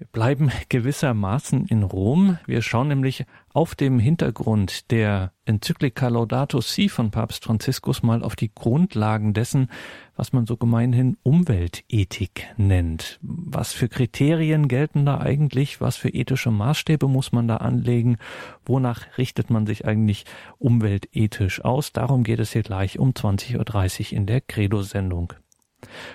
Wir 0.00 0.06
bleiben 0.06 0.50
gewissermaßen 0.70 1.66
in 1.66 1.82
Rom. 1.82 2.38
Wir 2.46 2.62
schauen 2.62 2.88
nämlich 2.88 3.26
auf 3.52 3.74
dem 3.74 3.98
Hintergrund 3.98 4.90
der 4.90 5.34
Enzyklika 5.44 6.08
Laudato 6.08 6.62
Si 6.62 6.88
von 6.88 7.10
Papst 7.10 7.44
Franziskus 7.44 8.02
mal 8.02 8.22
auf 8.22 8.34
die 8.34 8.50
Grundlagen 8.54 9.34
dessen, 9.34 9.68
was 10.16 10.32
man 10.32 10.46
so 10.46 10.56
gemeinhin 10.56 11.18
Umweltethik 11.22 12.46
nennt. 12.56 13.18
Was 13.20 13.74
für 13.74 13.90
Kriterien 13.90 14.68
gelten 14.68 15.04
da 15.04 15.18
eigentlich? 15.18 15.82
Was 15.82 15.98
für 15.98 16.08
ethische 16.08 16.50
Maßstäbe 16.50 17.06
muss 17.06 17.32
man 17.32 17.46
da 17.46 17.58
anlegen? 17.58 18.16
Wonach 18.64 19.18
richtet 19.18 19.50
man 19.50 19.66
sich 19.66 19.84
eigentlich 19.84 20.24
umweltethisch 20.56 21.62
aus? 21.62 21.92
Darum 21.92 22.24
geht 22.24 22.40
es 22.40 22.52
hier 22.54 22.62
gleich 22.62 22.98
um 22.98 23.10
20.30 23.10 24.12
Uhr 24.12 24.16
in 24.16 24.24
der 24.24 24.40
Credo-Sendung. 24.40 25.34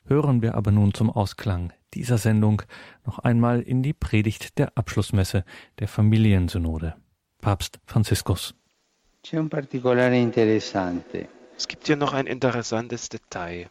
Hören 0.08 0.42
wir 0.42 0.56
aber 0.56 0.72
nun 0.72 0.96
zum 0.96 1.12
Ausklang 1.12 1.72
dieser 1.96 2.18
Sendung 2.18 2.62
noch 3.06 3.20
einmal 3.20 3.62
in 3.62 3.82
die 3.82 3.94
Predigt 3.94 4.60
der 4.60 4.78
Abschlussmesse 4.78 5.46
der 5.80 5.88
Familiensynode. 5.88 6.96
Papst 7.42 7.80
Franziskus. 7.86 8.54
Es 11.58 11.68
gibt 11.68 11.88
hier 11.88 11.96
noch 11.96 12.14
ein 12.14 12.28
interessantes 12.28 13.10
Detail. 13.10 13.70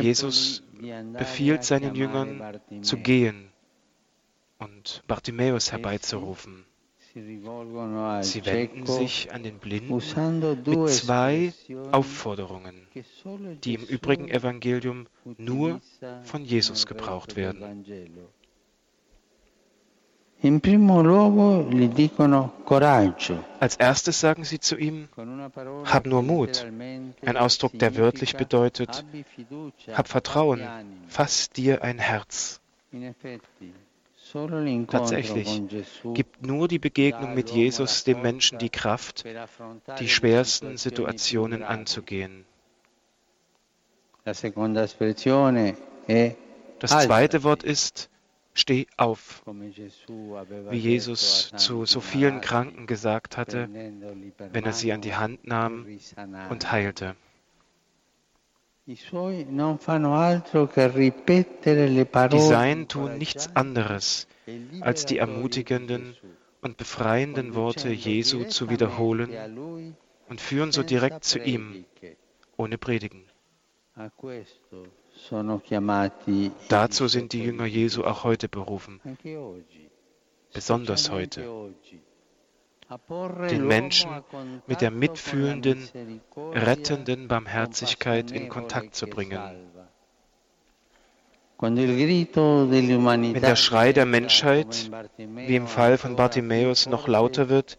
Jesus 0.00 0.62
befiehlt 1.12 1.64
seinen 1.64 1.94
Jüngern 1.94 2.60
zu 2.82 2.96
gehen 2.98 3.48
und 4.58 5.02
Bartimäus 5.06 5.72
herbeizurufen. 5.72 6.67
Sie 8.22 8.46
wenden 8.46 8.86
sich 8.86 9.32
an 9.32 9.42
den 9.42 9.58
Blinden 9.58 9.94
mit 9.94 10.88
zwei 10.90 11.52
Aufforderungen, 11.92 12.86
die 13.64 13.74
im 13.74 13.84
übrigen 13.84 14.28
Evangelium 14.28 15.06
nur 15.36 15.80
von 16.22 16.44
Jesus 16.44 16.86
gebraucht 16.86 17.36
werden. 17.36 17.84
Als 23.60 23.76
erstes 23.76 24.20
sagen 24.20 24.44
sie 24.44 24.60
zu 24.60 24.76
ihm, 24.76 25.08
hab 25.84 26.06
nur 26.06 26.22
Mut, 26.22 26.64
ein 27.26 27.36
Ausdruck, 27.36 27.76
der 27.78 27.96
wörtlich 27.96 28.36
bedeutet, 28.36 29.04
hab 29.92 30.06
Vertrauen, 30.06 30.62
fass 31.08 31.50
dir 31.50 31.82
ein 31.82 31.98
Herz. 31.98 32.60
Tatsächlich 34.88 35.62
gibt 36.14 36.46
nur 36.46 36.68
die 36.68 36.78
Begegnung 36.78 37.34
mit 37.34 37.50
Jesus 37.50 38.04
dem 38.04 38.22
Menschen 38.22 38.58
die 38.58 38.70
Kraft, 38.70 39.24
die 39.98 40.08
schwersten 40.08 40.76
Situationen 40.76 41.62
anzugehen. 41.62 42.44
Das 44.24 44.42
zweite 46.90 47.44
Wort 47.44 47.62
ist, 47.62 48.10
steh 48.54 48.86
auf, 48.96 49.42
wie 49.46 50.78
Jesus 50.78 51.52
zu 51.56 51.86
so 51.86 52.00
vielen 52.00 52.40
Kranken 52.40 52.86
gesagt 52.86 53.36
hatte, 53.36 53.68
wenn 53.70 54.64
er 54.64 54.72
sie 54.72 54.92
an 54.92 55.00
die 55.00 55.14
Hand 55.14 55.46
nahm 55.46 55.86
und 56.50 56.70
heilte. 56.70 57.16
Die 58.90 58.94
Seinen 62.38 62.88
tun 62.88 63.18
nichts 63.18 63.54
anderes, 63.54 64.26
als 64.80 65.04
die 65.04 65.18
ermutigenden 65.18 66.16
und 66.62 66.78
befreienden 66.78 67.54
Worte 67.54 67.90
Jesu 67.90 68.44
zu 68.44 68.70
wiederholen 68.70 69.94
und 70.30 70.40
führen 70.40 70.72
so 70.72 70.82
direkt 70.82 71.24
zu 71.24 71.38
ihm, 71.38 71.84
ohne 72.56 72.78
Predigen. 72.78 73.24
Dazu 76.68 77.08
sind 77.08 77.34
die 77.34 77.42
Jünger 77.42 77.66
Jesu 77.66 78.04
auch 78.04 78.24
heute 78.24 78.48
berufen, 78.48 79.02
besonders 80.54 81.10
heute 81.10 81.74
den 83.50 83.66
Menschen 83.66 84.10
mit 84.66 84.80
der 84.80 84.90
mitfühlenden, 84.90 85.88
rettenden 86.36 87.28
Barmherzigkeit 87.28 88.30
in 88.30 88.48
Kontakt 88.48 88.94
zu 88.94 89.06
bringen. 89.06 89.40
Wenn 91.60 91.74
der 93.40 93.56
Schrei 93.56 93.92
der 93.92 94.06
Menschheit, 94.06 94.90
wie 95.16 95.56
im 95.56 95.66
Fall 95.66 95.98
von 95.98 96.16
Bartimäus, 96.16 96.86
noch 96.86 97.08
lauter 97.08 97.48
wird, 97.48 97.78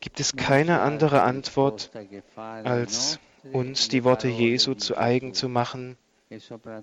gibt 0.00 0.18
es 0.18 0.34
keine 0.34 0.80
andere 0.80 1.22
Antwort, 1.22 1.90
als 2.36 3.20
uns 3.52 3.88
die 3.88 4.04
Worte 4.04 4.28
Jesu 4.28 4.74
zu 4.74 4.96
eigen 4.98 5.34
zu 5.34 5.48
machen 5.48 5.96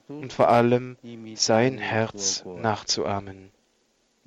und 0.08 0.32
vor 0.32 0.50
allem 0.50 0.98
sein 1.36 1.78
Herz 1.78 2.46
nachzuahmen. 2.46 3.52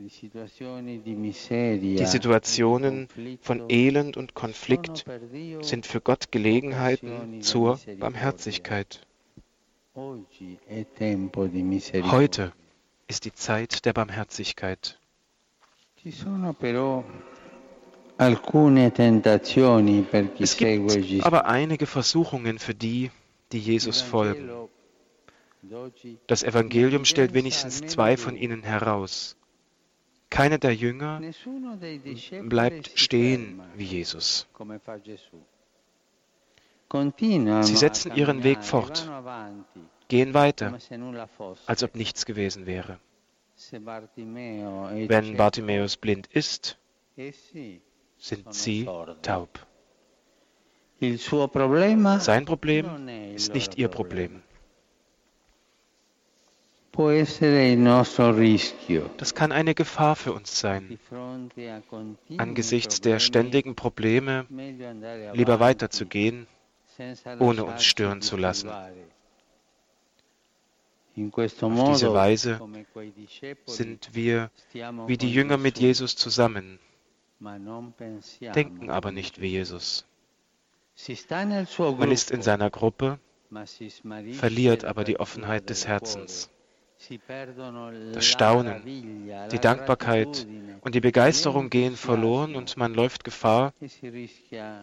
Die 0.04 2.06
Situationen 2.06 3.08
von 3.40 3.70
Elend 3.70 4.16
und 4.16 4.34
Konflikt 4.34 5.04
sind 5.60 5.86
für 5.86 6.00
Gott 6.00 6.32
Gelegenheiten 6.32 7.40
zur 7.40 7.78
Barmherzigkeit. 8.00 9.06
Heute 9.94 10.58
ist 13.06 13.26
die 13.26 13.34
Zeit 13.34 13.84
der 13.84 13.92
Barmherzigkeit. 13.92 14.98
Es 16.04 16.24
gibt 20.56 21.24
aber 21.24 21.46
einige 21.46 21.86
Versuchungen 21.86 22.58
für 22.58 22.74
die, 22.74 23.12
die 23.52 23.58
Jesus 23.58 24.00
folgen. 24.00 24.50
Das 26.26 26.42
Evangelium 26.42 27.04
stellt 27.04 27.34
wenigstens 27.34 27.82
zwei 27.82 28.16
von 28.16 28.36
ihnen 28.36 28.64
heraus. 28.64 29.36
Keiner 30.32 30.56
der 30.56 30.74
Jünger 30.74 31.20
bleibt 32.44 32.90
stehen 32.94 33.60
wie 33.74 33.84
Jesus. 33.84 34.48
Sie 36.90 37.76
setzen 37.76 38.14
ihren 38.14 38.42
Weg 38.42 38.64
fort, 38.64 39.10
gehen 40.08 40.32
weiter, 40.32 40.78
als 41.66 41.82
ob 41.82 41.94
nichts 41.96 42.24
gewesen 42.24 42.64
wäre. 42.64 42.98
Wenn 43.72 45.36
Bartimäus 45.36 45.98
blind 45.98 46.26
ist, 46.28 46.78
sind 48.16 48.54
sie 48.54 48.88
taub. 49.20 49.66
Sein 51.00 52.44
Problem 52.46 53.08
ist 53.34 53.52
nicht 53.52 53.76
ihr 53.76 53.88
Problem. 53.88 54.42
Das 59.16 59.34
kann 59.34 59.52
eine 59.52 59.74
Gefahr 59.74 60.14
für 60.14 60.32
uns 60.34 60.60
sein, 60.60 60.98
angesichts 62.36 63.00
der 63.00 63.18
ständigen 63.18 63.74
Probleme 63.74 64.46
lieber 65.32 65.58
weiterzugehen, 65.58 66.46
ohne 67.38 67.64
uns 67.64 67.84
stören 67.84 68.20
zu 68.20 68.36
lassen. 68.36 68.68
Auf 71.14 71.90
diese 71.92 72.14
Weise 72.14 72.60
sind 73.66 74.14
wir 74.14 74.50
wie 75.06 75.16
die 75.16 75.32
Jünger 75.32 75.56
mit 75.56 75.78
Jesus 75.78 76.16
zusammen, 76.16 76.78
denken 78.54 78.90
aber 78.90 79.12
nicht 79.12 79.40
wie 79.40 79.48
Jesus. 79.48 80.06
Man 81.78 82.10
ist 82.10 82.30
in 82.30 82.42
seiner 82.42 82.70
Gruppe, 82.70 83.18
verliert 84.32 84.84
aber 84.84 85.04
die 85.04 85.18
Offenheit 85.20 85.70
des 85.70 85.86
Herzens. 85.86 86.51
Das 88.12 88.26
Staunen, 88.26 88.82
die 88.84 89.58
Dankbarkeit 89.58 90.46
und 90.82 90.94
die 90.94 91.00
Begeisterung 91.00 91.68
gehen 91.70 91.96
verloren 91.96 92.54
und 92.54 92.76
man 92.76 92.94
läuft 92.94 93.24
Gefahr, 93.24 93.72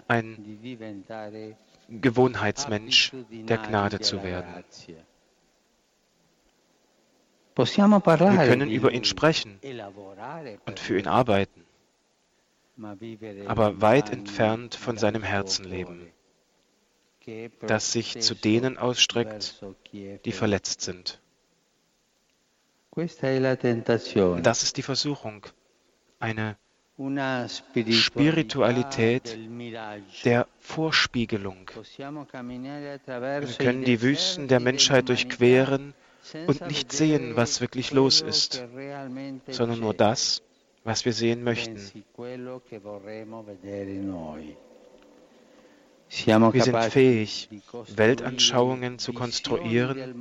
ein 0.07 0.59
Gewohnheitsmensch 1.89 3.11
der 3.29 3.57
Gnade 3.57 3.99
zu 3.99 4.23
werden. 4.23 4.63
Wir 7.55 8.45
können 8.45 8.69
über 8.69 8.91
ihn 8.91 9.03
sprechen 9.03 9.59
und 10.65 10.79
für 10.79 10.99
ihn 10.99 11.07
arbeiten, 11.07 11.65
aber 13.47 13.81
weit 13.81 14.11
entfernt 14.11 14.75
von 14.75 14.97
seinem 14.97 15.23
Herzen 15.23 15.65
leben, 15.65 16.11
das 17.61 17.91
sich 17.91 18.19
zu 18.21 18.35
denen 18.35 18.77
ausstreckt, 18.77 19.63
die 19.93 20.31
verletzt 20.31 20.81
sind. 20.81 21.19
Das 24.41 24.63
ist 24.63 24.77
die 24.77 24.81
Versuchung, 24.81 25.45
eine 26.19 26.57
Spiritualität 27.91 29.37
der 30.25 30.47
Vorspiegelung. 30.59 31.71
Wir 31.97 33.55
können 33.57 33.83
die 33.83 34.01
Wüsten 34.01 34.47
der 34.49 34.59
Menschheit 34.59 35.07
durchqueren 35.07 35.93
und 36.47 36.67
nicht 36.67 36.91
sehen, 36.91 37.37
was 37.37 37.61
wirklich 37.61 37.91
los 37.91 38.19
ist, 38.21 38.65
sondern 39.47 39.79
nur 39.79 39.93
das, 39.93 40.41
was 40.83 41.05
wir 41.05 41.13
sehen 41.13 41.43
möchten. 41.43 41.77
Wir 46.09 46.63
sind 46.63 46.83
fähig, 46.85 47.49
Weltanschauungen 47.95 48.99
zu 48.99 49.13
konstruieren, 49.13 50.15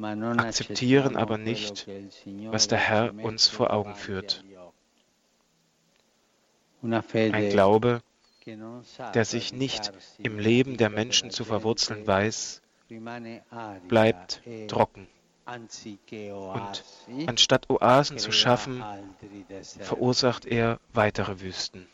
akzeptieren 0.00 1.16
aber 1.16 1.38
nicht, 1.38 1.88
was 2.46 2.68
der 2.68 2.78
Herr 2.78 3.14
uns 3.14 3.48
vor 3.48 3.72
Augen 3.72 3.94
führt. 3.94 4.44
Ein 6.82 7.50
Glaube, 7.50 8.02
der 9.14 9.24
sich 9.24 9.52
nicht 9.52 9.92
im 10.18 10.38
Leben 10.38 10.76
der 10.76 10.90
Menschen 10.90 11.30
zu 11.30 11.44
verwurzeln 11.44 12.06
weiß, 12.06 12.62
bleibt 13.88 14.42
trocken. 14.68 15.08
Und 15.46 16.84
anstatt 17.26 17.70
Oasen 17.70 18.18
zu 18.18 18.32
schaffen, 18.32 18.84
verursacht 19.80 20.44
er 20.44 20.78
weitere 20.92 21.40
Wüsten. 21.40 21.88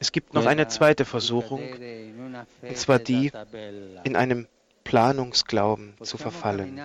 Es 0.00 0.12
gibt 0.12 0.34
noch 0.34 0.46
eine 0.46 0.68
zweite 0.68 1.04
Versuchung, 1.04 1.62
und 2.62 2.76
zwar 2.76 2.98
die, 2.98 3.32
in 4.04 4.16
einem 4.16 4.46
Planungsglauben 4.84 5.94
zu 6.02 6.16
verfallen. 6.16 6.80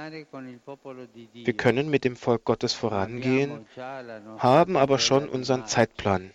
Wir 1.34 1.54
können 1.54 1.90
mit 1.90 2.04
dem 2.04 2.16
Volk 2.16 2.44
Gottes 2.44 2.74
vorangehen, 2.74 3.66
haben 4.38 4.76
aber 4.78 5.00
schon 5.00 5.30
unseren 5.30 5.68
Zeitplan, 5.68 6.32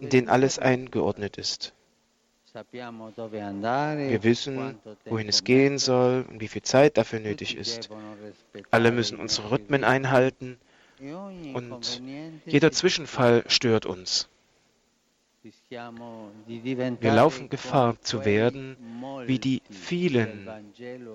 in 0.00 0.10
den 0.10 0.28
alles 0.28 0.58
eingeordnet 0.58 1.38
ist. 1.38 1.72
Wir 2.72 4.22
wissen, 4.22 4.78
wohin 5.04 5.28
es 5.28 5.44
gehen 5.44 5.78
soll 5.78 6.24
und 6.30 6.40
wie 6.40 6.48
viel 6.48 6.62
Zeit 6.62 6.96
dafür 6.96 7.20
nötig 7.20 7.56
ist. 7.56 7.90
Alle 8.70 8.92
müssen 8.92 9.18
unsere 9.18 9.50
Rhythmen 9.50 9.84
einhalten 9.84 10.58
und 11.52 12.02
jeder 12.46 12.72
Zwischenfall 12.72 13.44
stört 13.48 13.84
uns. 13.86 14.28
Wir 15.68 17.12
laufen 17.12 17.48
Gefahr 17.48 18.00
zu 18.00 18.24
werden 18.24 18.76
wie 19.26 19.38
die 19.38 19.62
vielen 19.70 20.48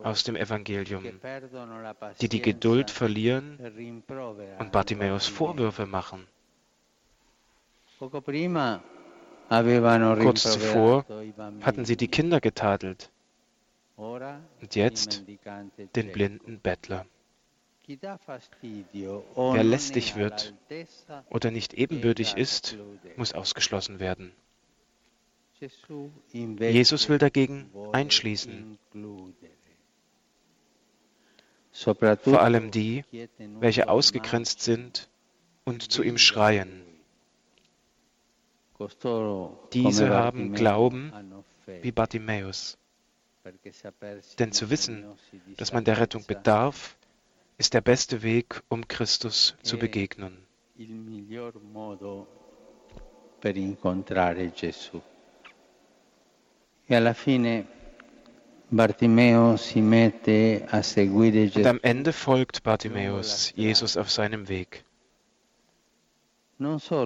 aus 0.03 0.23
dem 0.23 0.35
Evangelium, 0.35 1.03
die 2.21 2.29
die 2.29 2.41
Geduld 2.41 2.91
verlieren 2.91 3.57
und 4.59 4.71
Bartimäus 4.71 5.27
Vorwürfe 5.27 5.85
machen. 5.85 6.27
Kurz 9.49 10.43
zuvor 10.43 11.05
hatten 11.61 11.85
sie 11.85 11.97
die 11.97 12.07
Kinder 12.07 12.39
getadelt 12.39 13.11
und 13.97 14.75
jetzt 14.75 15.23
den 15.95 16.11
blinden 16.11 16.59
Bettler. 16.59 17.05
Wer 19.35 19.63
lästig 19.63 20.15
wird 20.15 20.53
oder 21.29 21.51
nicht 21.51 21.73
ebenbürtig 21.73 22.37
ist, 22.37 22.77
muss 23.17 23.33
ausgeschlossen 23.33 23.99
werden. 23.99 24.31
Jesus 26.59 27.09
will 27.09 27.17
dagegen 27.17 27.69
einschließen. 27.91 28.77
Vor 31.73 32.41
allem 32.41 32.71
die, 32.71 33.03
welche 33.59 33.87
ausgegrenzt 33.89 34.61
sind 34.61 35.09
und 35.63 35.91
zu 35.91 36.03
ihm 36.03 36.17
schreien. 36.17 36.83
Diese 39.73 40.09
haben 40.09 40.53
Glauben 40.53 41.13
wie 41.81 41.91
Bartimäus. 41.91 42.77
Denn 44.39 44.51
zu 44.51 44.69
wissen, 44.69 45.05
dass 45.57 45.73
man 45.73 45.83
der 45.83 45.99
Rettung 45.99 46.25
bedarf, 46.25 46.95
ist 47.61 47.75
der 47.75 47.81
beste 47.81 48.23
Weg, 48.23 48.63
um 48.69 48.87
Christus 48.87 49.55
zu 49.61 49.77
begegnen. 49.77 50.35
Und 61.55 61.67
am 61.67 61.79
Ende 61.83 62.13
folgt 62.13 62.63
Bartimäus 62.63 63.53
Jesus 63.55 63.95
auf 63.95 64.09
seinem 64.09 64.47
Weg. 64.49 64.83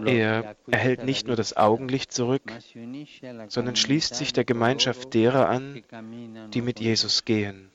Er 0.05 0.55
erhält 0.71 1.03
nicht 1.03 1.27
nur 1.27 1.35
das 1.35 1.57
Augenlicht 1.57 2.13
zurück, 2.13 2.49
sondern 3.49 3.75
schließt 3.75 4.15
sich 4.15 4.31
der 4.31 4.45
Gemeinschaft 4.45 5.13
derer 5.13 5.49
an, 5.49 5.83
die 6.53 6.61
mit 6.61 6.79
Jesus 6.79 7.25
gehen. 7.25 7.71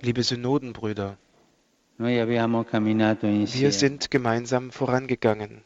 Liebe 0.00 0.22
Synodenbrüder, 0.22 1.16
wir 1.98 3.72
sind 3.72 4.10
gemeinsam 4.12 4.70
vorangegangen. 4.70 5.60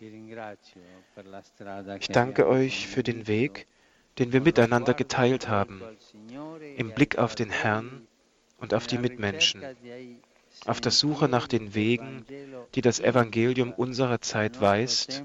Ich 2.01 2.09
danke 2.09 2.49
euch 2.49 2.87
für 2.87 3.03
den 3.03 3.27
Weg, 3.27 3.67
den 4.19 4.33
wir 4.33 4.41
miteinander 4.41 4.95
geteilt 4.95 5.51
haben, 5.51 5.83
im 6.79 6.93
Blick 6.93 7.19
auf 7.19 7.35
den 7.35 7.51
Herrn 7.51 8.07
und 8.57 8.73
auf 8.73 8.87
die 8.87 8.97
Mitmenschen, 8.97 9.63
auf 10.65 10.81
der 10.81 10.93
Suche 10.93 11.29
nach 11.29 11.47
den 11.47 11.75
Wegen, 11.75 12.25
die 12.75 12.81
das 12.81 13.01
Evangelium 13.01 13.75
unserer 13.75 14.23
Zeit 14.23 14.63
weist, 14.63 15.23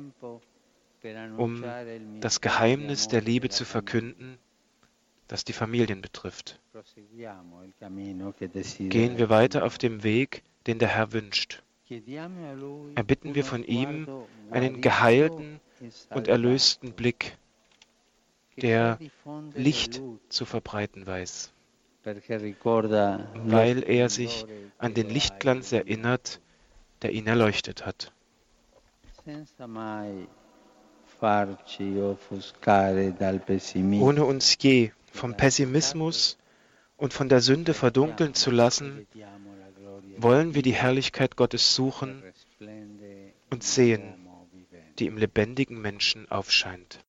um 1.38 1.64
das 2.20 2.42
Geheimnis 2.42 3.08
der 3.08 3.22
Liebe 3.22 3.48
zu 3.48 3.64
verkünden, 3.64 4.38
das 5.32 5.46
die 5.46 5.54
Familien 5.54 6.02
betrifft. 6.02 6.60
Gehen 8.78 9.18
wir 9.18 9.30
weiter 9.30 9.64
auf 9.66 9.78
dem 9.78 10.04
Weg, 10.04 10.44
den 10.68 10.78
der 10.78 10.90
Herr 10.90 11.14
wünscht. 11.14 11.64
Erbitten 12.96 13.34
wir 13.36 13.46
von 13.46 13.64
ihm 13.64 14.08
einen 14.50 14.82
geheilten 14.82 15.62
und 16.10 16.28
erlösten 16.28 16.92
Blick, 16.94 17.38
der 18.62 19.00
Licht 19.56 20.02
zu 20.30 20.46
verbreiten 20.46 21.08
weiß 21.08 21.52
weil 22.04 23.84
er 23.84 24.10
sich 24.10 24.46
an 24.78 24.94
den 24.94 25.10
Lichtglanz 25.10 25.72
erinnert, 25.72 26.42
der 27.02 27.12
ihn 27.12 27.28
erleuchtet 27.28 27.86
hat. 27.86 28.12
Ohne 34.02 34.26
uns 34.26 34.58
je 34.60 34.92
vom 35.12 35.36
Pessimismus 35.36 36.38
und 36.98 37.14
von 37.14 37.30
der 37.30 37.42
Sünde 37.42 37.74
verdunkeln 37.74 38.34
zu 38.34 38.52
lassen, 38.52 39.08
wollen 40.18 40.56
wir 40.56 40.62
die 40.62 40.74
Herrlichkeit 40.74 41.36
Gottes 41.36 41.76
suchen 41.76 42.24
und 43.50 43.64
sehen, 43.64 44.28
die 45.00 45.08
im 45.08 45.18
lebendigen 45.18 45.82
Menschen 45.82 46.30
aufscheint. 46.32 47.04